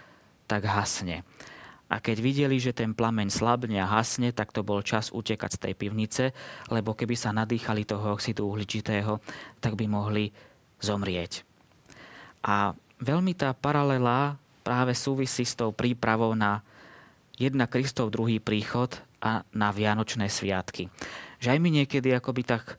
tak 0.46 0.64
hasne. 0.64 1.26
A 1.88 2.04
keď 2.04 2.20
videli, 2.20 2.60
že 2.60 2.76
ten 2.76 2.92
plameň 2.92 3.32
slabne 3.32 3.80
a 3.80 3.88
hasne, 3.88 4.28
tak 4.36 4.52
to 4.52 4.60
bol 4.60 4.84
čas 4.84 5.08
utekať 5.08 5.50
z 5.56 5.62
tej 5.68 5.74
pivnice, 5.74 6.24
lebo 6.68 6.92
keby 6.92 7.16
sa 7.16 7.32
nadýchali 7.32 7.88
toho 7.88 8.12
oxidu 8.12 8.44
uhličitého, 8.44 9.24
tak 9.60 9.72
by 9.72 9.88
mohli 9.88 10.28
zomrieť. 10.84 11.48
A 12.44 12.76
veľmi 13.02 13.32
tá 13.34 13.54
paralela 13.54 14.38
práve 14.66 14.92
súvisí 14.92 15.46
s 15.46 15.56
tou 15.56 15.72
prípravou 15.72 16.34
na 16.36 16.60
jedna 17.38 17.70
Kristov 17.70 18.10
druhý 18.12 18.42
príchod 18.42 18.92
a 19.22 19.42
na 19.54 19.72
Vianočné 19.72 20.28
sviatky. 20.28 20.90
Že 21.38 21.54
aj 21.54 21.58
my 21.58 21.68
niekedy 21.82 22.12
akoby 22.14 22.42
tak 22.44 22.78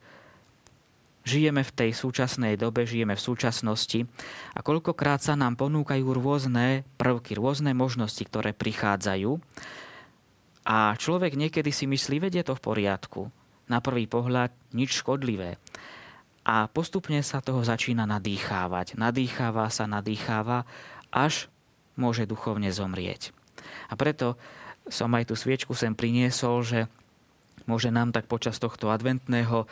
Žijeme 1.30 1.62
v 1.62 1.76
tej 1.76 1.92
súčasnej 1.94 2.58
dobe, 2.58 2.90
žijeme 2.90 3.14
v 3.14 3.22
súčasnosti 3.22 4.08
a 4.56 4.66
koľkokrát 4.66 5.22
sa 5.22 5.38
nám 5.38 5.60
ponúkajú 5.60 6.02
rôzne 6.16 6.88
prvky, 6.98 7.38
rôzne 7.38 7.76
možnosti, 7.76 8.24
ktoré 8.24 8.56
prichádzajú 8.56 9.38
a 10.66 10.96
človek 10.98 11.38
niekedy 11.38 11.70
si 11.70 11.86
myslí, 11.86 12.24
vedie 12.24 12.42
to 12.42 12.58
v 12.58 12.64
poriadku. 12.64 13.22
Na 13.70 13.78
prvý 13.78 14.10
pohľad 14.10 14.50
nič 14.74 15.06
škodlivé. 15.06 15.62
A 16.48 16.66
postupne 16.72 17.20
sa 17.22 17.44
toho 17.44 17.62
začína 17.62 18.08
nadýchávať. 18.10 18.96
Nadýcháva 18.96 19.70
sa, 19.70 19.86
nadýcháva, 19.86 20.66
až 21.12 21.52
môže 22.00 22.24
duchovne 22.26 22.72
zomrieť. 22.72 23.36
A 23.92 23.94
preto 24.00 24.40
som 24.90 25.12
aj 25.14 25.30
tú 25.30 25.36
sviečku 25.38 25.76
sem 25.76 25.94
priniesol, 25.94 26.64
že 26.66 26.80
môže 27.70 27.94
nám 27.94 28.16
tak 28.16 28.26
počas 28.26 28.58
tohto 28.58 28.90
adventného 28.90 29.70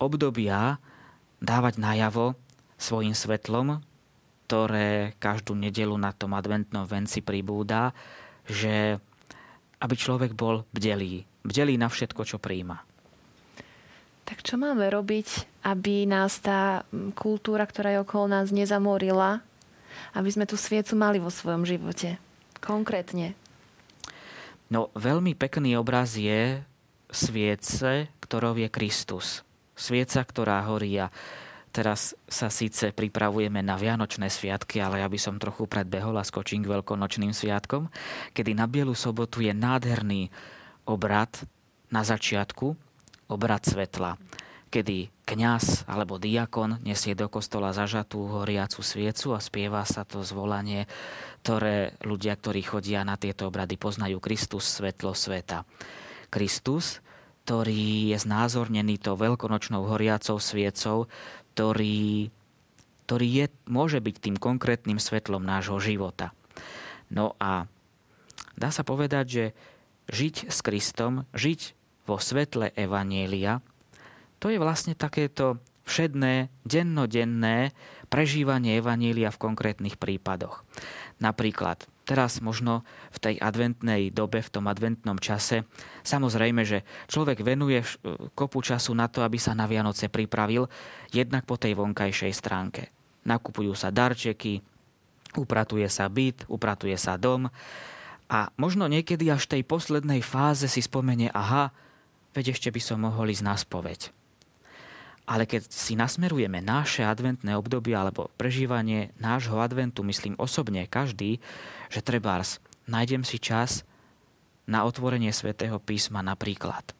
obdobia 0.00 0.82
dávať 1.38 1.78
najavo 1.78 2.34
svojim 2.80 3.14
svetlom, 3.14 3.80
ktoré 4.46 5.14
každú 5.18 5.54
nedelu 5.54 5.94
na 5.98 6.10
tom 6.14 6.34
adventnom 6.34 6.86
venci 6.86 7.20
pribúda, 7.20 7.92
že 8.46 8.98
aby 9.82 9.94
človek 9.94 10.32
bol 10.32 10.64
bdelý. 10.72 11.28
Bdelý 11.44 11.76
na 11.76 11.90
všetko, 11.90 12.22
čo 12.24 12.38
príjma. 12.40 12.82
Tak 14.26 14.42
čo 14.42 14.58
máme 14.58 14.90
robiť, 14.90 15.62
aby 15.62 16.02
nás 16.04 16.42
tá 16.42 16.82
kultúra, 17.14 17.62
ktorá 17.62 17.94
je 17.94 18.02
okolo 18.02 18.26
nás, 18.26 18.50
nezamorila, 18.50 19.38
aby 20.18 20.28
sme 20.28 20.50
tú 20.50 20.58
sviecu 20.58 20.98
mali 20.98 21.22
vo 21.22 21.30
svojom 21.30 21.62
živote? 21.62 22.18
Konkrétne. 22.58 23.38
No, 24.66 24.90
veľmi 24.98 25.38
pekný 25.38 25.78
obraz 25.78 26.18
je 26.18 26.58
sviece, 27.06 28.10
ktorou 28.18 28.58
je 28.58 28.66
Kristus 28.66 29.46
svieca, 29.76 30.24
ktorá 30.24 30.64
horí 30.64 30.96
a 30.96 31.12
teraz 31.70 32.16
sa 32.24 32.48
síce 32.48 32.90
pripravujeme 32.96 33.60
na 33.60 33.76
Vianočné 33.76 34.32
sviatky, 34.32 34.80
ale 34.80 35.04
ja 35.04 35.08
by 35.12 35.18
som 35.20 35.36
trochu 35.36 35.68
predbehol 35.68 36.16
a 36.16 36.24
skočím 36.24 36.64
k 36.64 36.72
veľkonočným 36.72 37.36
sviatkom, 37.36 37.92
kedy 38.32 38.56
na 38.56 38.64
Bielu 38.64 38.96
sobotu 38.96 39.44
je 39.44 39.52
nádherný 39.52 40.32
obrad 40.88 41.30
na 41.92 42.00
začiatku, 42.00 42.74
obrad 43.26 43.62
svetla, 43.62 44.18
kedy 44.70 45.10
kňaz 45.26 45.86
alebo 45.86 46.18
diakon 46.18 46.82
nesie 46.82 47.14
do 47.14 47.30
kostola 47.30 47.70
zažatú 47.70 48.18
horiacu 48.30 48.82
sviecu 48.82 49.34
a 49.34 49.40
spieva 49.42 49.82
sa 49.86 50.02
to 50.02 50.22
zvolanie, 50.26 50.90
ktoré 51.42 51.94
ľudia, 52.02 52.34
ktorí 52.34 52.62
chodia 52.66 53.06
na 53.06 53.14
tieto 53.14 53.50
obrady, 53.50 53.78
poznajú 53.78 54.18
Kristus, 54.18 54.66
svetlo 54.66 55.14
sveta. 55.14 55.62
Kristus, 56.30 56.98
ktorý 57.46 58.10
je 58.10 58.18
znázornený 58.18 58.98
to 58.98 59.14
veľkonočnou 59.14 59.86
horiacou 59.86 60.42
sviecou, 60.42 61.06
ktorý 61.54 62.34
ktorý 63.06 63.26
je, 63.30 63.46
môže 63.70 64.02
byť 64.02 64.16
tým 64.18 64.36
konkrétnym 64.36 64.98
svetlom 64.98 65.46
nášho 65.46 65.78
života. 65.78 66.34
No 67.06 67.38
a 67.38 67.70
dá 68.58 68.74
sa 68.74 68.82
povedať, 68.82 69.24
že 69.30 69.44
žiť 70.10 70.50
s 70.50 70.58
Kristom, 70.58 71.22
žiť 71.30 71.75
vo 72.06 72.16
svetle 72.22 72.70
Evanielia, 72.78 73.60
to 74.38 74.48
je 74.48 74.62
vlastne 74.62 74.94
takéto 74.94 75.58
všedné, 75.86 76.50
dennodenné 76.66 77.70
prežívanie 78.10 78.78
Evanielia 78.78 79.30
v 79.30 79.42
konkrétnych 79.42 79.98
prípadoch. 79.98 80.66
Napríklad 81.22 81.86
teraz 82.06 82.38
možno 82.38 82.86
v 83.10 83.18
tej 83.18 83.34
adventnej 83.42 84.14
dobe, 84.14 84.38
v 84.38 84.52
tom 84.52 84.70
adventnom 84.70 85.18
čase, 85.18 85.66
samozrejme, 86.06 86.62
že 86.62 86.86
človek 87.10 87.42
venuje 87.42 87.82
kopu 88.38 88.62
času 88.62 88.94
na 88.94 89.10
to, 89.10 89.26
aby 89.26 89.38
sa 89.42 89.58
na 89.58 89.66
Vianoce 89.66 90.06
pripravil, 90.06 90.70
jednak 91.10 91.42
po 91.42 91.58
tej 91.58 91.74
vonkajšej 91.74 92.32
stránke. 92.34 92.94
Nakupujú 93.26 93.74
sa 93.74 93.90
darčeky, 93.90 94.62
upratuje 95.34 95.86
sa 95.90 96.06
byt, 96.06 96.46
upratuje 96.46 96.94
sa 96.94 97.18
dom 97.18 97.50
a 98.30 98.38
možno 98.54 98.86
niekedy 98.86 99.30
až 99.30 99.50
v 99.50 99.58
tej 99.58 99.62
poslednej 99.66 100.22
fáze 100.22 100.70
si 100.70 100.78
spomenie, 100.82 101.30
aha, 101.34 101.74
veď 102.36 102.52
ešte 102.52 102.68
by 102.68 102.80
som 102.84 103.00
mohol 103.00 103.32
ísť 103.32 103.44
na 103.44 103.56
spoveď. 103.56 104.12
Ale 105.26 105.42
keď 105.42 105.66
si 105.66 105.98
nasmerujeme 105.98 106.62
naše 106.62 107.02
adventné 107.02 107.58
obdobie 107.58 107.98
alebo 107.98 108.30
prežívanie 108.38 109.10
nášho 109.18 109.58
adventu, 109.58 110.06
myslím 110.06 110.38
osobne 110.38 110.86
každý, 110.86 111.42
že 111.90 112.04
trebárs 112.04 112.62
nájdem 112.86 113.26
si 113.26 113.42
čas 113.42 113.82
na 114.70 114.86
otvorenie 114.86 115.34
svätého 115.34 115.82
písma 115.82 116.22
napríklad. 116.22 116.94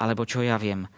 Alebo 0.00 0.24
čo 0.24 0.40
ja 0.40 0.56
viem, 0.56 0.88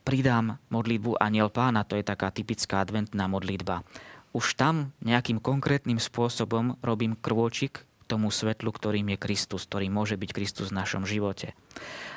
pridám 0.00 0.56
modlitbu 0.72 1.20
Aniel 1.20 1.52
pána, 1.52 1.84
to 1.84 2.00
je 2.00 2.04
taká 2.04 2.32
typická 2.32 2.80
adventná 2.80 3.28
modlitba. 3.28 3.84
Už 4.32 4.56
tam 4.56 4.96
nejakým 5.04 5.44
konkrétnym 5.44 6.00
spôsobom 6.00 6.80
robím 6.80 7.20
krôčik 7.20 7.84
tomu 8.08 8.28
svetlu, 8.28 8.72
ktorým 8.72 9.16
je 9.16 9.18
Kristus, 9.20 9.64
ktorý 9.68 9.88
môže 9.88 10.16
byť 10.16 10.30
Kristus 10.32 10.68
v 10.72 10.78
našom 10.80 11.08
živote. 11.08 11.56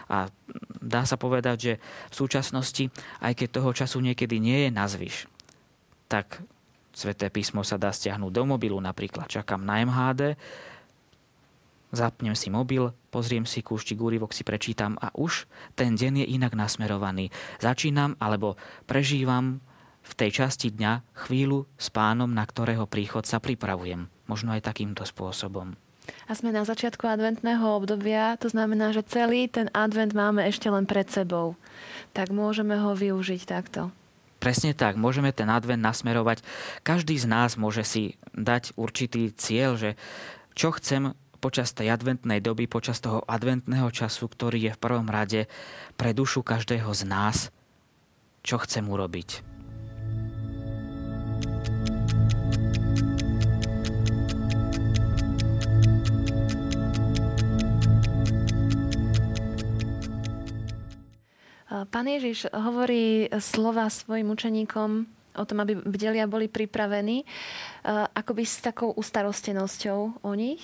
A 0.08 0.32
dá 0.80 1.04
sa 1.04 1.20
povedať, 1.20 1.58
že 1.60 1.74
v 2.12 2.16
súčasnosti, 2.16 2.90
aj 3.20 3.34
keď 3.36 3.48
toho 3.60 3.72
času 3.76 4.00
niekedy 4.00 4.40
nie 4.40 4.68
je 4.68 4.70
nazvyš, 4.72 5.16
tak 6.08 6.40
Sveté 6.98 7.30
písmo 7.30 7.62
sa 7.62 7.78
dá 7.78 7.94
stiahnuť 7.94 8.32
do 8.34 8.44
mobilu, 8.50 8.82
napríklad 8.82 9.30
čakám 9.30 9.62
na 9.62 9.86
MHD, 9.86 10.34
zapnem 11.94 12.34
si 12.34 12.50
mobil, 12.50 12.90
pozriem 13.14 13.46
si 13.46 13.62
kúštik 13.62 14.02
úryvok, 14.02 14.34
si 14.34 14.42
prečítam 14.42 14.98
a 14.98 15.14
už 15.14 15.46
ten 15.78 15.94
deň 15.94 16.26
je 16.26 16.28
inak 16.34 16.58
nasmerovaný. 16.58 17.30
Začínam 17.62 18.18
alebo 18.18 18.58
prežívam 18.90 19.62
v 20.02 20.14
tej 20.18 20.42
časti 20.42 20.74
dňa 20.74 21.06
chvíľu 21.28 21.70
s 21.78 21.94
pánom, 21.94 22.34
na 22.34 22.42
ktorého 22.42 22.90
príchod 22.90 23.30
sa 23.30 23.38
pripravujem. 23.38 24.10
Možno 24.26 24.58
aj 24.58 24.66
takýmto 24.66 25.06
spôsobom. 25.06 25.78
A 26.28 26.36
sme 26.36 26.52
na 26.52 26.68
začiatku 26.68 27.08
adventného 27.08 27.64
obdobia, 27.64 28.36
to 28.40 28.52
znamená, 28.52 28.92
že 28.92 29.08
celý 29.08 29.48
ten 29.48 29.72
advent 29.72 30.12
máme 30.12 30.44
ešte 30.48 30.68
len 30.68 30.84
pred 30.84 31.08
sebou. 31.08 31.56
Tak 32.12 32.32
môžeme 32.36 32.76
ho 32.80 32.96
využiť 32.96 33.42
takto. 33.48 33.94
Presne 34.38 34.78
tak, 34.78 35.02
môžeme 35.02 35.34
ten 35.34 35.50
advent 35.50 35.82
nasmerovať. 35.82 36.46
Každý 36.86 37.18
z 37.18 37.26
nás 37.26 37.58
môže 37.58 37.82
si 37.82 38.22
dať 38.38 38.78
určitý 38.78 39.34
cieľ, 39.34 39.80
že 39.80 39.90
čo 40.54 40.76
chcem 40.78 41.18
počas 41.42 41.74
tej 41.74 41.94
adventnej 41.94 42.42
doby, 42.42 42.70
počas 42.70 43.02
toho 43.02 43.26
adventného 43.26 43.90
času, 43.94 44.30
ktorý 44.30 44.70
je 44.70 44.72
v 44.74 44.82
prvom 44.82 45.08
rade 45.10 45.46
pre 45.96 46.14
dušu 46.14 46.42
každého 46.46 46.90
z 46.94 47.02
nás, 47.06 47.50
čo 48.44 48.62
chcem 48.62 48.86
urobiť. 48.86 49.47
Pán 61.68 62.08
Ježiš 62.08 62.48
hovorí 62.56 63.28
slova 63.44 63.92
svojim 63.92 64.32
učeníkom 64.32 64.90
o 65.38 65.44
tom, 65.46 65.58
aby 65.62 65.78
bdelia 65.78 66.26
boli 66.26 66.48
pripravení, 66.50 67.28
akoby 68.16 68.44
s 68.48 68.64
takou 68.64 68.96
ustarostenosťou 68.96 70.24
o 70.24 70.32
nich. 70.34 70.64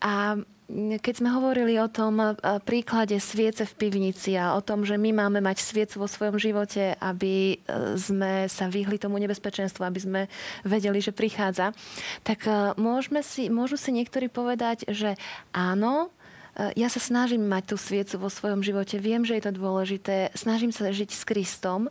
A 0.00 0.40
keď 0.74 1.14
sme 1.20 1.28
hovorili 1.28 1.76
o 1.76 1.92
tom 1.92 2.40
príklade 2.64 3.20
sviece 3.20 3.68
v 3.68 3.76
pivnici 3.76 4.32
a 4.32 4.56
o 4.56 4.64
tom, 4.64 4.88
že 4.88 4.96
my 4.96 5.12
máme 5.12 5.44
mať 5.44 5.60
sviecu 5.60 6.00
vo 6.00 6.08
svojom 6.08 6.40
živote, 6.40 6.96
aby 7.04 7.52
e, 7.52 7.56
sme 8.00 8.48
sa 8.48 8.72
vyhli 8.72 8.96
tomu 8.96 9.20
nebezpečenstvu, 9.20 9.84
aby 9.84 10.00
sme 10.00 10.20
vedeli, 10.64 11.04
že 11.04 11.12
prichádza, 11.12 11.76
tak 12.24 12.48
e, 12.48 12.72
môžeme 12.80 13.20
si, 13.20 13.52
môžu 13.52 13.76
si 13.76 13.92
niektorí 13.92 14.32
povedať, 14.32 14.88
že 14.88 15.20
áno, 15.52 16.08
ja 16.54 16.86
sa 16.86 17.00
snažím 17.02 17.50
mať 17.50 17.74
tú 17.74 17.76
sviecu 17.76 18.22
vo 18.22 18.30
svojom 18.30 18.62
živote, 18.62 19.02
viem, 19.02 19.26
že 19.26 19.34
je 19.34 19.44
to 19.50 19.58
dôležité, 19.58 20.30
snažím 20.38 20.70
sa 20.70 20.94
žiť 20.94 21.10
s 21.10 21.26
Kristom, 21.26 21.90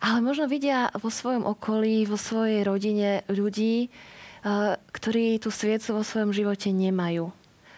ale 0.00 0.18
možno 0.24 0.46
vidia 0.48 0.88
vo 0.96 1.12
svojom 1.12 1.44
okolí, 1.44 2.08
vo 2.08 2.16
svojej 2.16 2.64
rodine 2.64 3.26
ľudí, 3.28 3.86
eh, 3.86 4.78
ktorí 4.78 5.42
tú 5.42 5.52
sviecu 5.52 6.00
vo 6.00 6.04
svojom 6.06 6.30
živote 6.32 6.70
nemajú. 6.70 7.34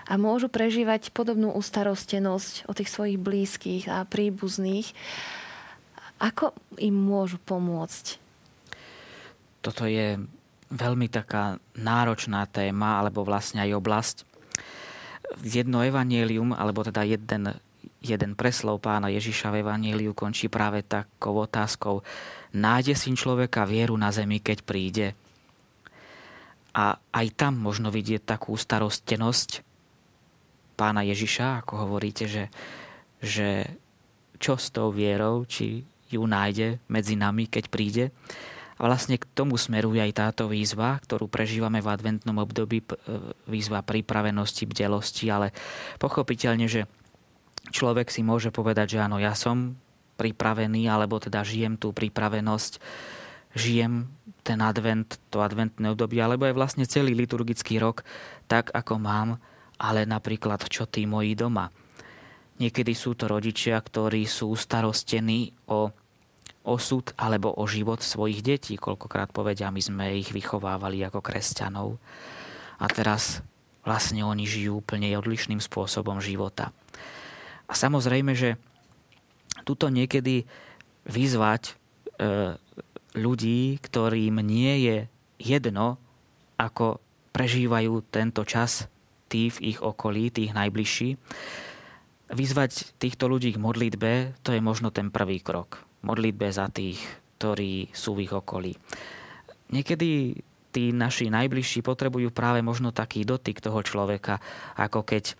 A 0.06 0.18
môžu 0.18 0.52
prežívať 0.52 1.14
podobnú 1.14 1.54
ustarostenosť 1.56 2.68
o 2.68 2.72
tých 2.74 2.90
svojich 2.90 3.18
blízkych 3.22 3.88
a 3.88 4.04
príbuzných. 4.04 4.92
Ako 6.20 6.52
im 6.78 6.94
môžu 6.94 7.38
pomôcť? 7.40 8.20
Toto 9.62 9.86
je 9.86 10.18
veľmi 10.74 11.06
taká 11.06 11.62
náročná 11.78 12.44
téma, 12.50 12.98
alebo 12.98 13.22
vlastne 13.22 13.62
aj 13.62 13.78
oblasť, 13.78 14.16
jedno 15.40 15.80
evanielium, 15.80 16.52
alebo 16.52 16.84
teda 16.84 17.06
jeden, 17.08 17.56
jeden 18.04 18.32
preslov 18.36 18.82
pána 18.84 19.08
Ježiša 19.08 19.48
v 19.54 19.64
evanieliu 19.64 20.12
končí 20.12 20.52
práve 20.52 20.84
takou 20.84 21.40
otázkou. 21.40 22.04
Nájde 22.52 22.92
syn 22.92 23.16
človeka 23.16 23.64
vieru 23.64 23.96
na 23.96 24.12
zemi, 24.12 24.42
keď 24.42 24.58
príde? 24.66 25.06
A 26.72 26.96
aj 27.12 27.26
tam 27.36 27.60
možno 27.60 27.92
vidieť 27.92 28.24
takú 28.24 28.56
starostenosť 28.56 29.64
pána 30.76 31.04
Ježiša, 31.04 31.62
ako 31.64 31.84
hovoríte, 31.84 32.24
že, 32.26 32.48
že 33.20 33.68
čo 34.40 34.56
s 34.56 34.72
tou 34.72 34.88
vierou, 34.90 35.44
či 35.44 35.84
ju 36.10 36.22
nájde 36.24 36.80
medzi 36.88 37.14
nami, 37.14 37.48
keď 37.48 37.64
príde. 37.68 38.04
A 38.76 38.88
vlastne 38.88 39.20
k 39.20 39.28
tomu 39.36 39.60
smeruje 39.60 40.00
aj 40.00 40.12
táto 40.16 40.44
výzva, 40.48 40.96
ktorú 41.04 41.28
prežívame 41.28 41.84
v 41.84 41.92
adventnom 41.92 42.40
období, 42.40 42.82
výzva 43.44 43.84
pripravenosti, 43.84 44.64
bdelosti, 44.64 45.28
ale 45.28 45.52
pochopiteľne, 46.00 46.66
že 46.66 46.88
človek 47.70 48.08
si 48.08 48.24
môže 48.24 48.48
povedať, 48.50 48.96
že 48.96 49.02
áno, 49.04 49.20
ja 49.20 49.36
som 49.36 49.76
pripravený, 50.16 50.88
alebo 50.88 51.20
teda 51.20 51.44
žijem 51.44 51.76
tú 51.76 51.92
pripravenosť, 51.92 52.80
žijem 53.54 54.08
ten 54.42 54.58
advent, 54.58 55.20
to 55.30 55.44
adventné 55.44 55.92
obdobie, 55.92 56.18
alebo 56.18 56.48
aj 56.48 56.56
vlastne 56.56 56.84
celý 56.88 57.14
liturgický 57.14 57.78
rok 57.78 58.02
tak, 58.50 58.74
ako 58.74 58.98
mám, 58.98 59.38
ale 59.78 60.02
napríklad 60.08 60.66
čo 60.66 60.90
tí 60.90 61.06
moji 61.06 61.38
doma. 61.38 61.70
Niekedy 62.58 62.92
sú 62.94 63.14
to 63.14 63.30
rodičia, 63.30 63.78
ktorí 63.78 64.26
sú 64.26 64.54
starostení 64.54 65.54
o 65.70 65.90
osud 66.62 67.10
alebo 67.18 67.50
o 67.50 67.66
život 67.66 68.02
svojich 68.02 68.42
detí. 68.42 68.74
Koľkokrát 68.78 69.34
povedia, 69.34 69.74
my 69.74 69.82
sme 69.82 70.18
ich 70.18 70.30
vychovávali 70.30 71.02
ako 71.02 71.18
kresťanov. 71.18 71.98
A 72.78 72.86
teraz 72.90 73.42
vlastne 73.82 74.22
oni 74.22 74.46
žijú 74.46 74.82
úplne 74.82 75.10
odlišným 75.18 75.58
spôsobom 75.58 76.22
života. 76.22 76.70
A 77.66 77.74
samozrejme, 77.74 78.34
že 78.38 78.58
tuto 79.66 79.90
niekedy 79.90 80.46
vyzvať 81.06 81.62
e, 81.66 81.72
ľudí, 83.18 83.78
ktorým 83.82 84.38
nie 84.42 84.86
je 84.86 84.96
jedno, 85.42 85.98
ako 86.58 87.02
prežívajú 87.34 88.06
tento 88.06 88.46
čas 88.46 88.86
tí 89.26 89.50
v 89.50 89.74
ich 89.74 89.78
okolí, 89.82 90.30
tých 90.30 90.54
najbližší, 90.54 91.18
vyzvať 92.30 92.94
týchto 93.02 93.26
ľudí 93.26 93.56
k 93.56 93.62
modlitbe, 93.62 94.38
to 94.46 94.54
je 94.54 94.60
možno 94.62 94.94
ten 94.94 95.10
prvý 95.10 95.42
krok 95.42 95.91
modlitbe 96.02 96.50
za 96.50 96.68
tých, 96.68 96.98
ktorí 97.38 97.90
sú 97.90 98.14
v 98.14 98.26
ich 98.26 98.32
okolí. 98.34 98.72
Niekedy 99.72 100.36
tí 100.72 100.90
naši 100.90 101.28
najbližší 101.28 101.84
potrebujú 101.84 102.32
práve 102.32 102.64
možno 102.64 102.90
taký 102.94 103.28
dotyk 103.28 103.60
toho 103.60 103.84
človeka, 103.84 104.40
ako 104.76 105.04
keď 105.04 105.36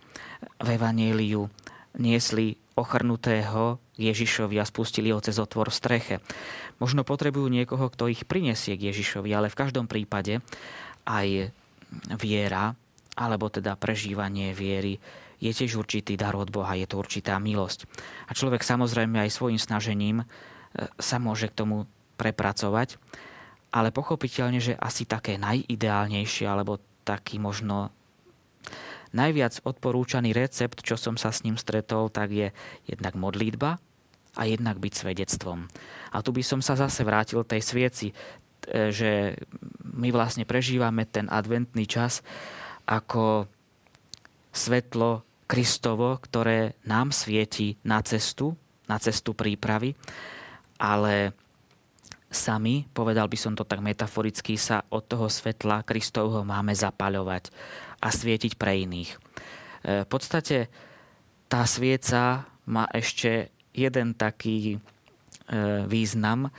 v 0.61 0.67
Evangeliu 0.77 1.49
niesli 1.97 2.57
ochrnutého 2.73 3.77
Ježišovi 3.97 4.57
a 4.57 4.65
spustili 4.65 5.13
ho 5.13 5.21
cez 5.21 5.37
otvor 5.37 5.69
v 5.69 5.77
streche. 5.77 6.15
Možno 6.81 7.05
potrebujú 7.05 7.45
niekoho, 7.49 7.85
kto 7.93 8.09
ich 8.09 8.25
prinesie 8.25 8.73
k 8.77 8.89
Ježišovi, 8.89 9.29
ale 9.29 9.53
v 9.53 9.59
každom 9.59 9.85
prípade 9.85 10.41
aj 11.05 11.53
viera, 12.17 12.73
alebo 13.13 13.49
teda 13.53 13.77
prežívanie 13.77 14.57
viery 14.57 14.97
je 15.43 15.51
tiež 15.51 15.75
určitý 15.75 16.15
dar 16.15 16.39
od 16.39 16.47
Boha, 16.47 16.79
je 16.79 16.87
to 16.87 16.95
určitá 16.95 17.35
milosť. 17.35 17.83
A 18.27 18.31
človek 18.31 18.63
samozrejme 18.63 19.19
aj 19.27 19.35
svojim 19.35 19.59
snažením 19.59 20.23
sa 20.97 21.19
môže 21.19 21.51
k 21.51 21.57
tomu 21.59 21.85
prepracovať. 22.15 22.97
ale 23.73 23.89
pochopiteľne, 23.89 24.61
že 24.61 24.77
asi 24.77 25.03
také 25.09 25.41
najideálnejšie, 25.41 26.45
alebo 26.45 26.77
taký 27.01 27.41
možno 27.41 27.89
najviac 29.13 29.65
odporúčaný 29.65 30.29
recept, 30.33 30.85
čo 30.85 30.93
som 30.93 31.17
sa 31.17 31.33
s 31.33 31.41
ním 31.41 31.57
stretol, 31.57 32.13
tak 32.13 32.29
je 32.29 32.47
jednak 32.85 33.17
modlitba 33.17 33.81
a 34.37 34.41
jednak 34.45 34.77
byť 34.77 34.93
svedectvom. 34.93 35.65
A 36.13 36.21
tu 36.21 36.29
by 36.33 36.45
som 36.45 36.61
sa 36.61 36.77
zase 36.77 37.01
vrátil 37.01 37.41
tej 37.45 37.61
svieci, 37.65 38.07
e, 38.09 38.13
že 38.93 39.41
my 39.81 40.09
vlastne 40.09 40.45
prežívame 40.45 41.05
ten 41.09 41.29
adventný 41.29 41.85
čas 41.89 42.25
ako 42.85 43.49
svetlo 44.53 45.25
Kristovo, 45.45 46.17
ktoré 46.19 46.79
nám 46.87 47.11
svieti 47.11 47.75
na 47.83 47.99
cestu, 48.01 48.55
na 48.87 48.97
cestu 48.99 49.35
prípravy, 49.35 49.95
ale 50.79 51.35
sami, 52.33 52.89
povedal 52.89 53.29
by 53.29 53.37
som 53.37 53.53
to 53.53 53.63
tak 53.63 53.79
metaforicky, 53.79 54.57
sa 54.57 54.81
od 54.89 55.05
toho 55.05 55.29
svetla 55.29 55.85
Kristovho 55.85 56.41
máme 56.41 56.73
zapaľovať 56.73 57.53
a 58.01 58.09
svietiť 58.09 58.57
pre 58.57 58.83
iných. 58.83 59.11
E, 59.13 59.17
v 60.03 60.07
podstate 60.09 60.67
tá 61.47 61.63
svieca 61.69 62.49
má 62.65 62.89
ešte 62.89 63.53
jeden 63.71 64.17
taký 64.17 64.75
e, 64.75 64.77
význam. 65.85 66.49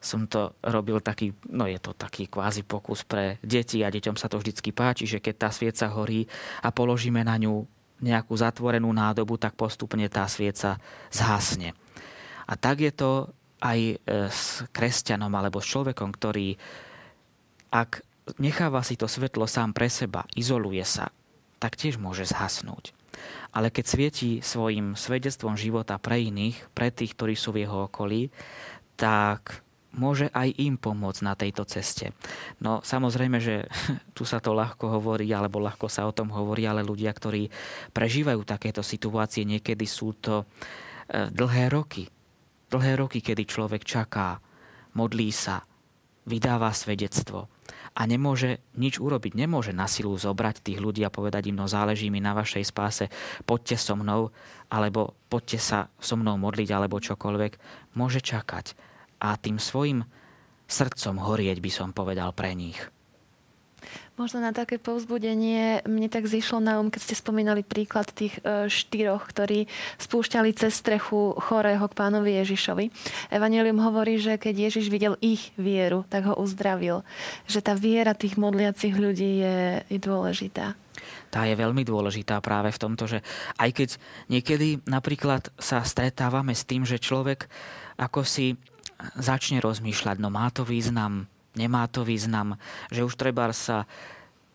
Som 0.00 0.30
to 0.30 0.56
robil 0.64 1.04
taký, 1.04 1.36
no 1.52 1.68
je 1.68 1.76
to 1.76 1.92
taký 1.92 2.30
kvázi 2.30 2.64
pokus 2.64 3.04
pre 3.04 3.36
deti 3.44 3.84
a 3.84 3.92
deťom 3.92 4.16
sa 4.16 4.30
to 4.32 4.40
vždycky 4.40 4.72
páči, 4.72 5.04
že 5.04 5.20
keď 5.20 5.34
tá 5.36 5.48
svieca 5.52 5.92
horí 5.92 6.24
a 6.64 6.72
položíme 6.72 7.20
na 7.20 7.36
ňu 7.36 7.68
nejakú 8.00 8.32
zatvorenú 8.36 8.90
nádobu, 8.90 9.36
tak 9.36 9.56
postupne 9.56 10.08
tá 10.08 10.24
svieca 10.26 10.80
zhasne. 11.12 11.76
A 12.48 12.56
tak 12.56 12.82
je 12.82 12.92
to 12.92 13.30
aj 13.60 13.78
e, 13.78 13.94
s 14.32 14.64
kresťanom 14.72 15.30
alebo 15.30 15.60
s 15.60 15.68
človekom, 15.68 16.10
ktorý 16.16 16.56
ak 17.70 18.02
necháva 18.42 18.82
si 18.82 18.98
to 18.98 19.06
svetlo 19.06 19.46
sám 19.46 19.70
pre 19.70 19.86
seba, 19.86 20.26
izoluje 20.34 20.82
sa, 20.82 21.14
tak 21.62 21.78
tiež 21.78 22.02
môže 22.02 22.26
zhasnúť. 22.26 22.90
Ale 23.54 23.70
keď 23.70 23.84
svietí 23.86 24.30
svojim 24.42 24.94
svedectvom 24.94 25.54
života 25.54 25.98
pre 25.98 26.22
iných, 26.22 26.56
pre 26.74 26.90
tých, 26.90 27.14
ktorí 27.14 27.34
sú 27.34 27.54
v 27.54 27.66
jeho 27.66 27.86
okolí, 27.90 28.30
tak 28.94 29.62
môže 29.94 30.30
aj 30.30 30.54
im 30.60 30.78
pomôcť 30.78 31.20
na 31.26 31.34
tejto 31.34 31.66
ceste. 31.66 32.14
No 32.62 32.82
samozrejme, 32.82 33.42
že 33.42 33.66
tu 34.16 34.22
sa 34.22 34.38
to 34.38 34.54
ľahko 34.54 35.00
hovorí, 35.00 35.26
alebo 35.34 35.58
ľahko 35.58 35.90
sa 35.90 36.06
o 36.06 36.14
tom 36.14 36.30
hovorí, 36.30 36.66
ale 36.66 36.86
ľudia, 36.86 37.10
ktorí 37.10 37.50
prežívajú 37.90 38.40
takéto 38.46 38.84
situácie, 38.84 39.42
niekedy 39.42 39.86
sú 39.86 40.14
to 40.18 40.42
e, 40.42 40.46
dlhé 41.30 41.72
roky. 41.72 42.06
Dlhé 42.70 43.02
roky, 43.02 43.18
kedy 43.18 43.50
človek 43.50 43.82
čaká, 43.82 44.38
modlí 44.94 45.34
sa, 45.34 45.66
vydáva 46.28 46.70
svedectvo 46.70 47.50
a 47.96 48.06
nemôže 48.06 48.62
nič 48.78 49.02
urobiť. 49.02 49.34
Nemôže 49.34 49.74
na 49.74 49.90
silu 49.90 50.14
zobrať 50.14 50.62
tých 50.62 50.78
ľudí 50.78 51.02
a 51.02 51.10
povedať 51.10 51.50
im, 51.50 51.58
no 51.58 51.66
záleží 51.66 52.06
mi 52.12 52.22
na 52.22 52.36
vašej 52.36 52.70
spáse, 52.70 53.10
poďte 53.42 53.82
so 53.82 53.98
mnou, 53.98 54.30
alebo 54.70 55.18
poďte 55.26 55.58
sa 55.58 55.78
so 55.98 56.14
mnou 56.14 56.38
modliť, 56.38 56.70
alebo 56.70 57.02
čokoľvek. 57.02 57.52
Môže 57.98 58.22
čakať 58.22 58.89
a 59.20 59.36
tým 59.36 59.60
svojim 59.60 60.02
srdcom 60.66 61.20
horieť, 61.20 61.60
by 61.60 61.70
som 61.70 61.88
povedal, 61.92 62.32
pre 62.32 62.56
nich. 62.56 62.80
Možno 64.20 64.44
na 64.44 64.52
také 64.52 64.76
povzbudenie 64.76 65.80
mne 65.88 66.12
tak 66.12 66.28
zišlo 66.28 66.60
na 66.60 66.76
um, 66.76 66.92
keď 66.92 67.00
ste 67.00 67.16
spomínali 67.16 67.64
príklad 67.64 68.04
tých 68.12 68.36
e, 68.44 68.68
štyroch, 68.68 69.24
ktorí 69.24 69.64
spúšťali 69.96 70.52
cez 70.52 70.76
strechu 70.76 71.32
chorého 71.40 71.80
k 71.88 71.96
pánovi 71.96 72.36
Ježišovi. 72.44 72.92
Evangelium 73.32 73.80
hovorí, 73.80 74.20
že 74.20 74.36
keď 74.36 74.68
Ježiš 74.68 74.92
videl 74.92 75.16
ich 75.24 75.56
vieru, 75.56 76.04
tak 76.12 76.28
ho 76.28 76.36
uzdravil. 76.36 77.00
Že 77.48 77.60
tá 77.64 77.72
viera 77.72 78.12
tých 78.12 78.36
modliacich 78.36 78.92
ľudí 78.92 79.40
je, 79.40 79.56
je 79.88 79.98
dôležitá 79.98 80.76
tá 81.30 81.46
je 81.46 81.54
veľmi 81.54 81.86
dôležitá 81.86 82.42
práve 82.42 82.74
v 82.74 82.82
tomto, 82.82 83.06
že 83.06 83.24
aj 83.56 83.70
keď 83.72 83.90
niekedy 84.28 84.82
napríklad 84.84 85.48
sa 85.56 85.80
stretávame 85.80 86.52
s 86.52 86.66
tým, 86.66 86.82
že 86.82 87.00
človek 87.00 87.46
ako 87.96 88.26
si 88.26 88.58
začne 89.16 89.58
rozmýšľať, 89.60 90.16
no 90.20 90.28
má 90.28 90.48
to 90.52 90.62
význam, 90.62 91.26
nemá 91.56 91.86
to 91.90 92.04
význam, 92.06 92.60
že 92.92 93.04
už 93.04 93.16
treba 93.16 93.50
sa 93.50 93.88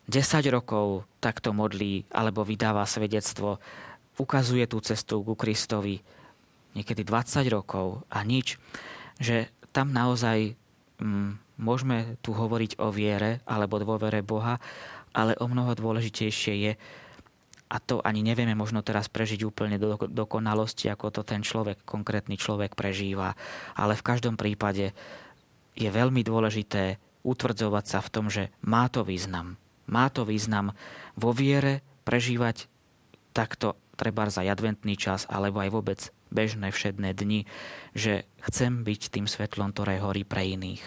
10 0.06 0.22
rokov 0.54 1.02
takto 1.18 1.50
modlí 1.50 2.06
alebo 2.14 2.46
vydáva 2.46 2.86
svedectvo, 2.86 3.58
ukazuje 4.16 4.64
tú 4.70 4.78
cestu 4.80 5.20
ku 5.20 5.34
Kristovi 5.34 6.00
niekedy 6.76 7.02
20 7.02 7.42
rokov 7.50 8.04
a 8.12 8.22
nič, 8.22 8.60
že 9.18 9.48
tam 9.72 9.92
naozaj 9.92 10.54
mm, 11.00 11.60
môžeme 11.60 12.20
tu 12.20 12.36
hovoriť 12.36 12.80
o 12.80 12.92
viere 12.92 13.40
alebo 13.48 13.80
dôvere 13.80 14.20
Boha, 14.20 14.60
ale 15.16 15.32
o 15.40 15.48
mnoho 15.48 15.72
dôležitejšie 15.72 16.54
je, 16.68 16.72
a 17.66 17.76
to 17.82 17.98
ani 18.02 18.22
nevieme 18.22 18.54
možno 18.54 18.82
teraz 18.86 19.10
prežiť 19.10 19.42
úplne 19.42 19.76
do 19.76 19.98
dokonalosti, 20.06 20.86
ako 20.86 21.10
to 21.10 21.22
ten 21.26 21.42
človek, 21.42 21.82
konkrétny 21.82 22.38
človek 22.38 22.78
prežíva, 22.78 23.34
ale 23.74 23.98
v 23.98 24.06
každom 24.06 24.38
prípade 24.38 24.94
je 25.74 25.88
veľmi 25.90 26.22
dôležité 26.22 27.02
utvrdzovať 27.26 27.84
sa 27.84 27.98
v 27.98 28.12
tom, 28.12 28.26
že 28.30 28.54
má 28.62 28.86
to 28.86 29.02
význam. 29.02 29.58
Má 29.90 30.06
to 30.10 30.22
význam 30.22 30.74
vo 31.18 31.34
viere 31.34 31.82
prežívať 32.06 32.70
takto 33.34 33.74
treba 33.98 34.28
za 34.30 34.46
adventný 34.46 34.94
čas, 34.94 35.26
alebo 35.26 35.58
aj 35.58 35.70
vôbec 35.74 36.00
bežné 36.30 36.70
všedné 36.70 37.16
dni, 37.16 37.48
že 37.96 38.28
chcem 38.46 38.86
byť 38.86 39.00
tým 39.10 39.26
svetlom, 39.26 39.74
ktoré 39.74 39.98
horí 39.98 40.22
pre 40.22 40.46
iných. 40.46 40.82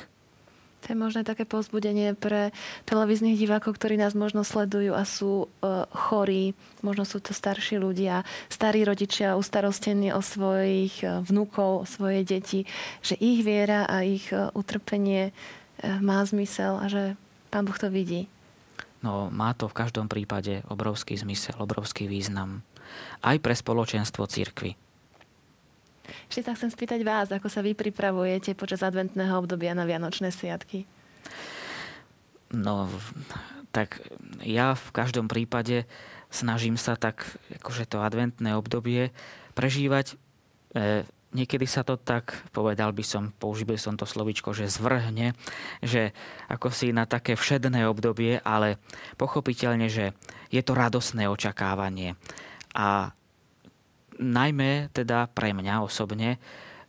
To 0.80 0.86
je 0.92 0.98
možno 0.98 1.28
také 1.28 1.44
pozbudenie 1.44 2.16
pre 2.16 2.56
televíznych 2.88 3.36
divákov, 3.36 3.76
ktorí 3.76 4.00
nás 4.00 4.16
možno 4.16 4.48
sledujú 4.48 4.96
a 4.96 5.04
sú 5.04 5.46
uh, 5.46 5.86
chorí, 5.92 6.56
možno 6.80 7.04
sú 7.04 7.20
to 7.20 7.36
starší 7.36 7.78
ľudia, 7.78 8.24
starí 8.48 8.88
rodičia, 8.88 9.36
ustarostení 9.36 10.16
o 10.16 10.24
svojich 10.24 11.04
uh, 11.04 11.20
vnúkov, 11.22 11.84
o 11.84 11.86
svoje 11.86 12.24
deti, 12.24 12.64
že 13.04 13.20
ich 13.20 13.44
viera 13.44 13.84
a 13.86 14.08
ich 14.08 14.32
uh, 14.32 14.50
utrpenie 14.56 15.36
uh, 15.36 16.00
má 16.00 16.24
zmysel 16.24 16.80
a 16.80 16.88
že 16.88 17.04
Pán 17.50 17.66
Boh 17.66 17.78
to 17.78 17.90
vidí. 17.90 18.30
No, 19.00 19.32
má 19.32 19.56
to 19.56 19.72
v 19.72 19.78
každom 19.80 20.12
prípade 20.12 20.62
obrovský 20.68 21.16
zmysel, 21.16 21.56
obrovský 21.60 22.06
význam. 22.06 22.62
Aj 23.24 23.36
pre 23.40 23.56
spoločenstvo 23.56 24.28
cirkvy. 24.28 24.76
Ešte 26.28 26.42
sa 26.46 26.56
chcem 26.56 26.70
spýtať 26.70 27.00
vás, 27.06 27.30
ako 27.30 27.48
sa 27.48 27.64
vy 27.64 27.74
pripravujete 27.74 28.54
počas 28.54 28.84
adventného 28.86 29.36
obdobia 29.38 29.74
na 29.74 29.86
Vianočné 29.88 30.30
sviatky? 30.34 30.86
No, 32.50 32.90
tak 33.70 34.02
ja 34.42 34.74
v 34.74 34.90
každom 34.90 35.30
prípade 35.30 35.86
snažím 36.34 36.78
sa 36.78 36.98
tak, 36.98 37.26
akože 37.62 37.86
to 37.86 38.02
adventné 38.02 38.58
obdobie 38.58 39.14
prežívať. 39.54 40.18
E, 40.74 41.06
niekedy 41.34 41.70
sa 41.70 41.86
to 41.86 41.98
tak, 41.98 42.34
povedal 42.50 42.90
by 42.90 43.06
som, 43.06 43.30
použil 43.38 43.78
som 43.78 43.94
to 43.94 44.10
slovičko, 44.10 44.54
že 44.54 44.70
zvrhne, 44.70 45.38
že 45.86 46.14
ako 46.50 46.74
si 46.74 46.90
na 46.90 47.06
také 47.06 47.38
všedné 47.38 47.86
obdobie, 47.86 48.42
ale 48.42 48.82
pochopiteľne, 49.22 49.90
že 49.90 50.18
je 50.50 50.62
to 50.66 50.74
radosné 50.74 51.30
očakávanie. 51.30 52.18
A 52.74 53.14
najmä 54.20 54.92
teda 54.92 55.32
pre 55.32 55.56
mňa 55.56 55.82
osobne 55.82 56.38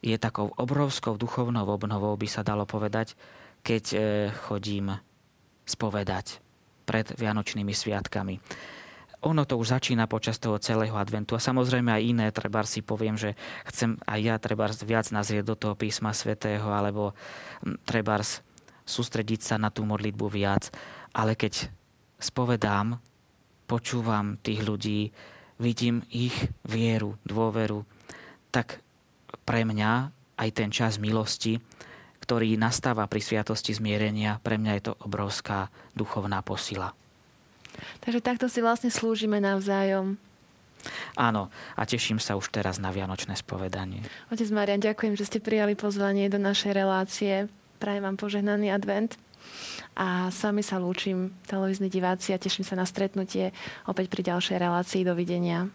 je 0.02 0.16
takou 0.18 0.50
obrovskou 0.58 1.14
duchovnou 1.14 1.64
obnovou, 1.64 2.12
by 2.18 2.28
sa 2.28 2.42
dalo 2.42 2.66
povedať, 2.66 3.14
keď 3.62 3.84
e, 3.92 3.98
chodím 4.48 4.96
spovedať 5.68 6.40
pred 6.88 7.06
Vianočnými 7.14 7.70
sviatkami. 7.70 8.42
Ono 9.20 9.44
to 9.44 9.60
už 9.60 9.76
začína 9.76 10.08
počas 10.08 10.40
toho 10.40 10.56
celého 10.56 10.96
adventu 10.96 11.36
a 11.36 11.44
samozrejme 11.44 11.92
aj 11.92 12.02
iné, 12.02 12.26
treba 12.32 12.64
si 12.64 12.80
poviem, 12.80 13.20
že 13.20 13.36
chcem 13.68 14.00
aj 14.08 14.20
ja 14.24 14.34
treba 14.40 14.64
viac 14.72 15.12
nazrieť 15.12 15.44
do 15.44 15.56
toho 15.60 15.76
písma 15.76 16.16
svätého 16.16 16.64
alebo 16.72 17.12
treba 17.84 18.16
sústrediť 18.88 19.40
sa 19.44 19.56
na 19.60 19.68
tú 19.68 19.84
modlitbu 19.84 20.26
viac, 20.32 20.72
ale 21.12 21.36
keď 21.36 21.68
spovedám, 22.16 22.96
počúvam 23.68 24.40
tých 24.40 24.64
ľudí, 24.64 25.12
vidím 25.60 26.02
ich 26.08 26.34
vieru, 26.64 27.20
dôveru, 27.28 27.84
tak 28.48 28.80
pre 29.44 29.68
mňa 29.68 30.10
aj 30.40 30.48
ten 30.56 30.72
čas 30.72 30.96
milosti, 30.96 31.60
ktorý 32.24 32.56
nastáva 32.56 33.04
pri 33.04 33.20
sviatosti 33.20 33.76
zmierenia, 33.76 34.40
pre 34.40 34.56
mňa 34.56 34.72
je 34.80 34.82
to 34.90 34.92
obrovská 35.04 35.68
duchovná 35.92 36.40
posila. 36.40 36.96
Takže 38.00 38.24
takto 38.24 38.48
si 38.48 38.64
vlastne 38.64 38.88
slúžime 38.88 39.38
navzájom. 39.38 40.16
Áno, 41.12 41.52
a 41.76 41.82
teším 41.84 42.16
sa 42.16 42.40
už 42.40 42.48
teraz 42.48 42.80
na 42.80 42.88
Vianočné 42.88 43.36
spovedanie. 43.36 44.00
Otec 44.32 44.48
Marian, 44.48 44.80
ďakujem, 44.80 45.12
že 45.12 45.28
ste 45.28 45.38
prijali 45.44 45.76
pozvanie 45.76 46.32
do 46.32 46.40
našej 46.40 46.72
relácie. 46.72 47.52
Prajem 47.76 48.02
vám 48.08 48.16
požehnaný 48.16 48.72
advent. 48.72 49.20
A 49.98 50.30
s 50.32 50.40
vami 50.46 50.62
sa 50.64 50.80
lúčim, 50.80 51.34
televízni 51.44 51.90
diváci, 51.90 52.32
a 52.32 52.40
teším 52.40 52.64
sa 52.64 52.78
na 52.78 52.86
stretnutie 52.86 53.50
opäť 53.84 54.08
pri 54.08 54.32
ďalšej 54.32 54.56
relácii. 54.56 55.02
Dovidenia. 55.04 55.68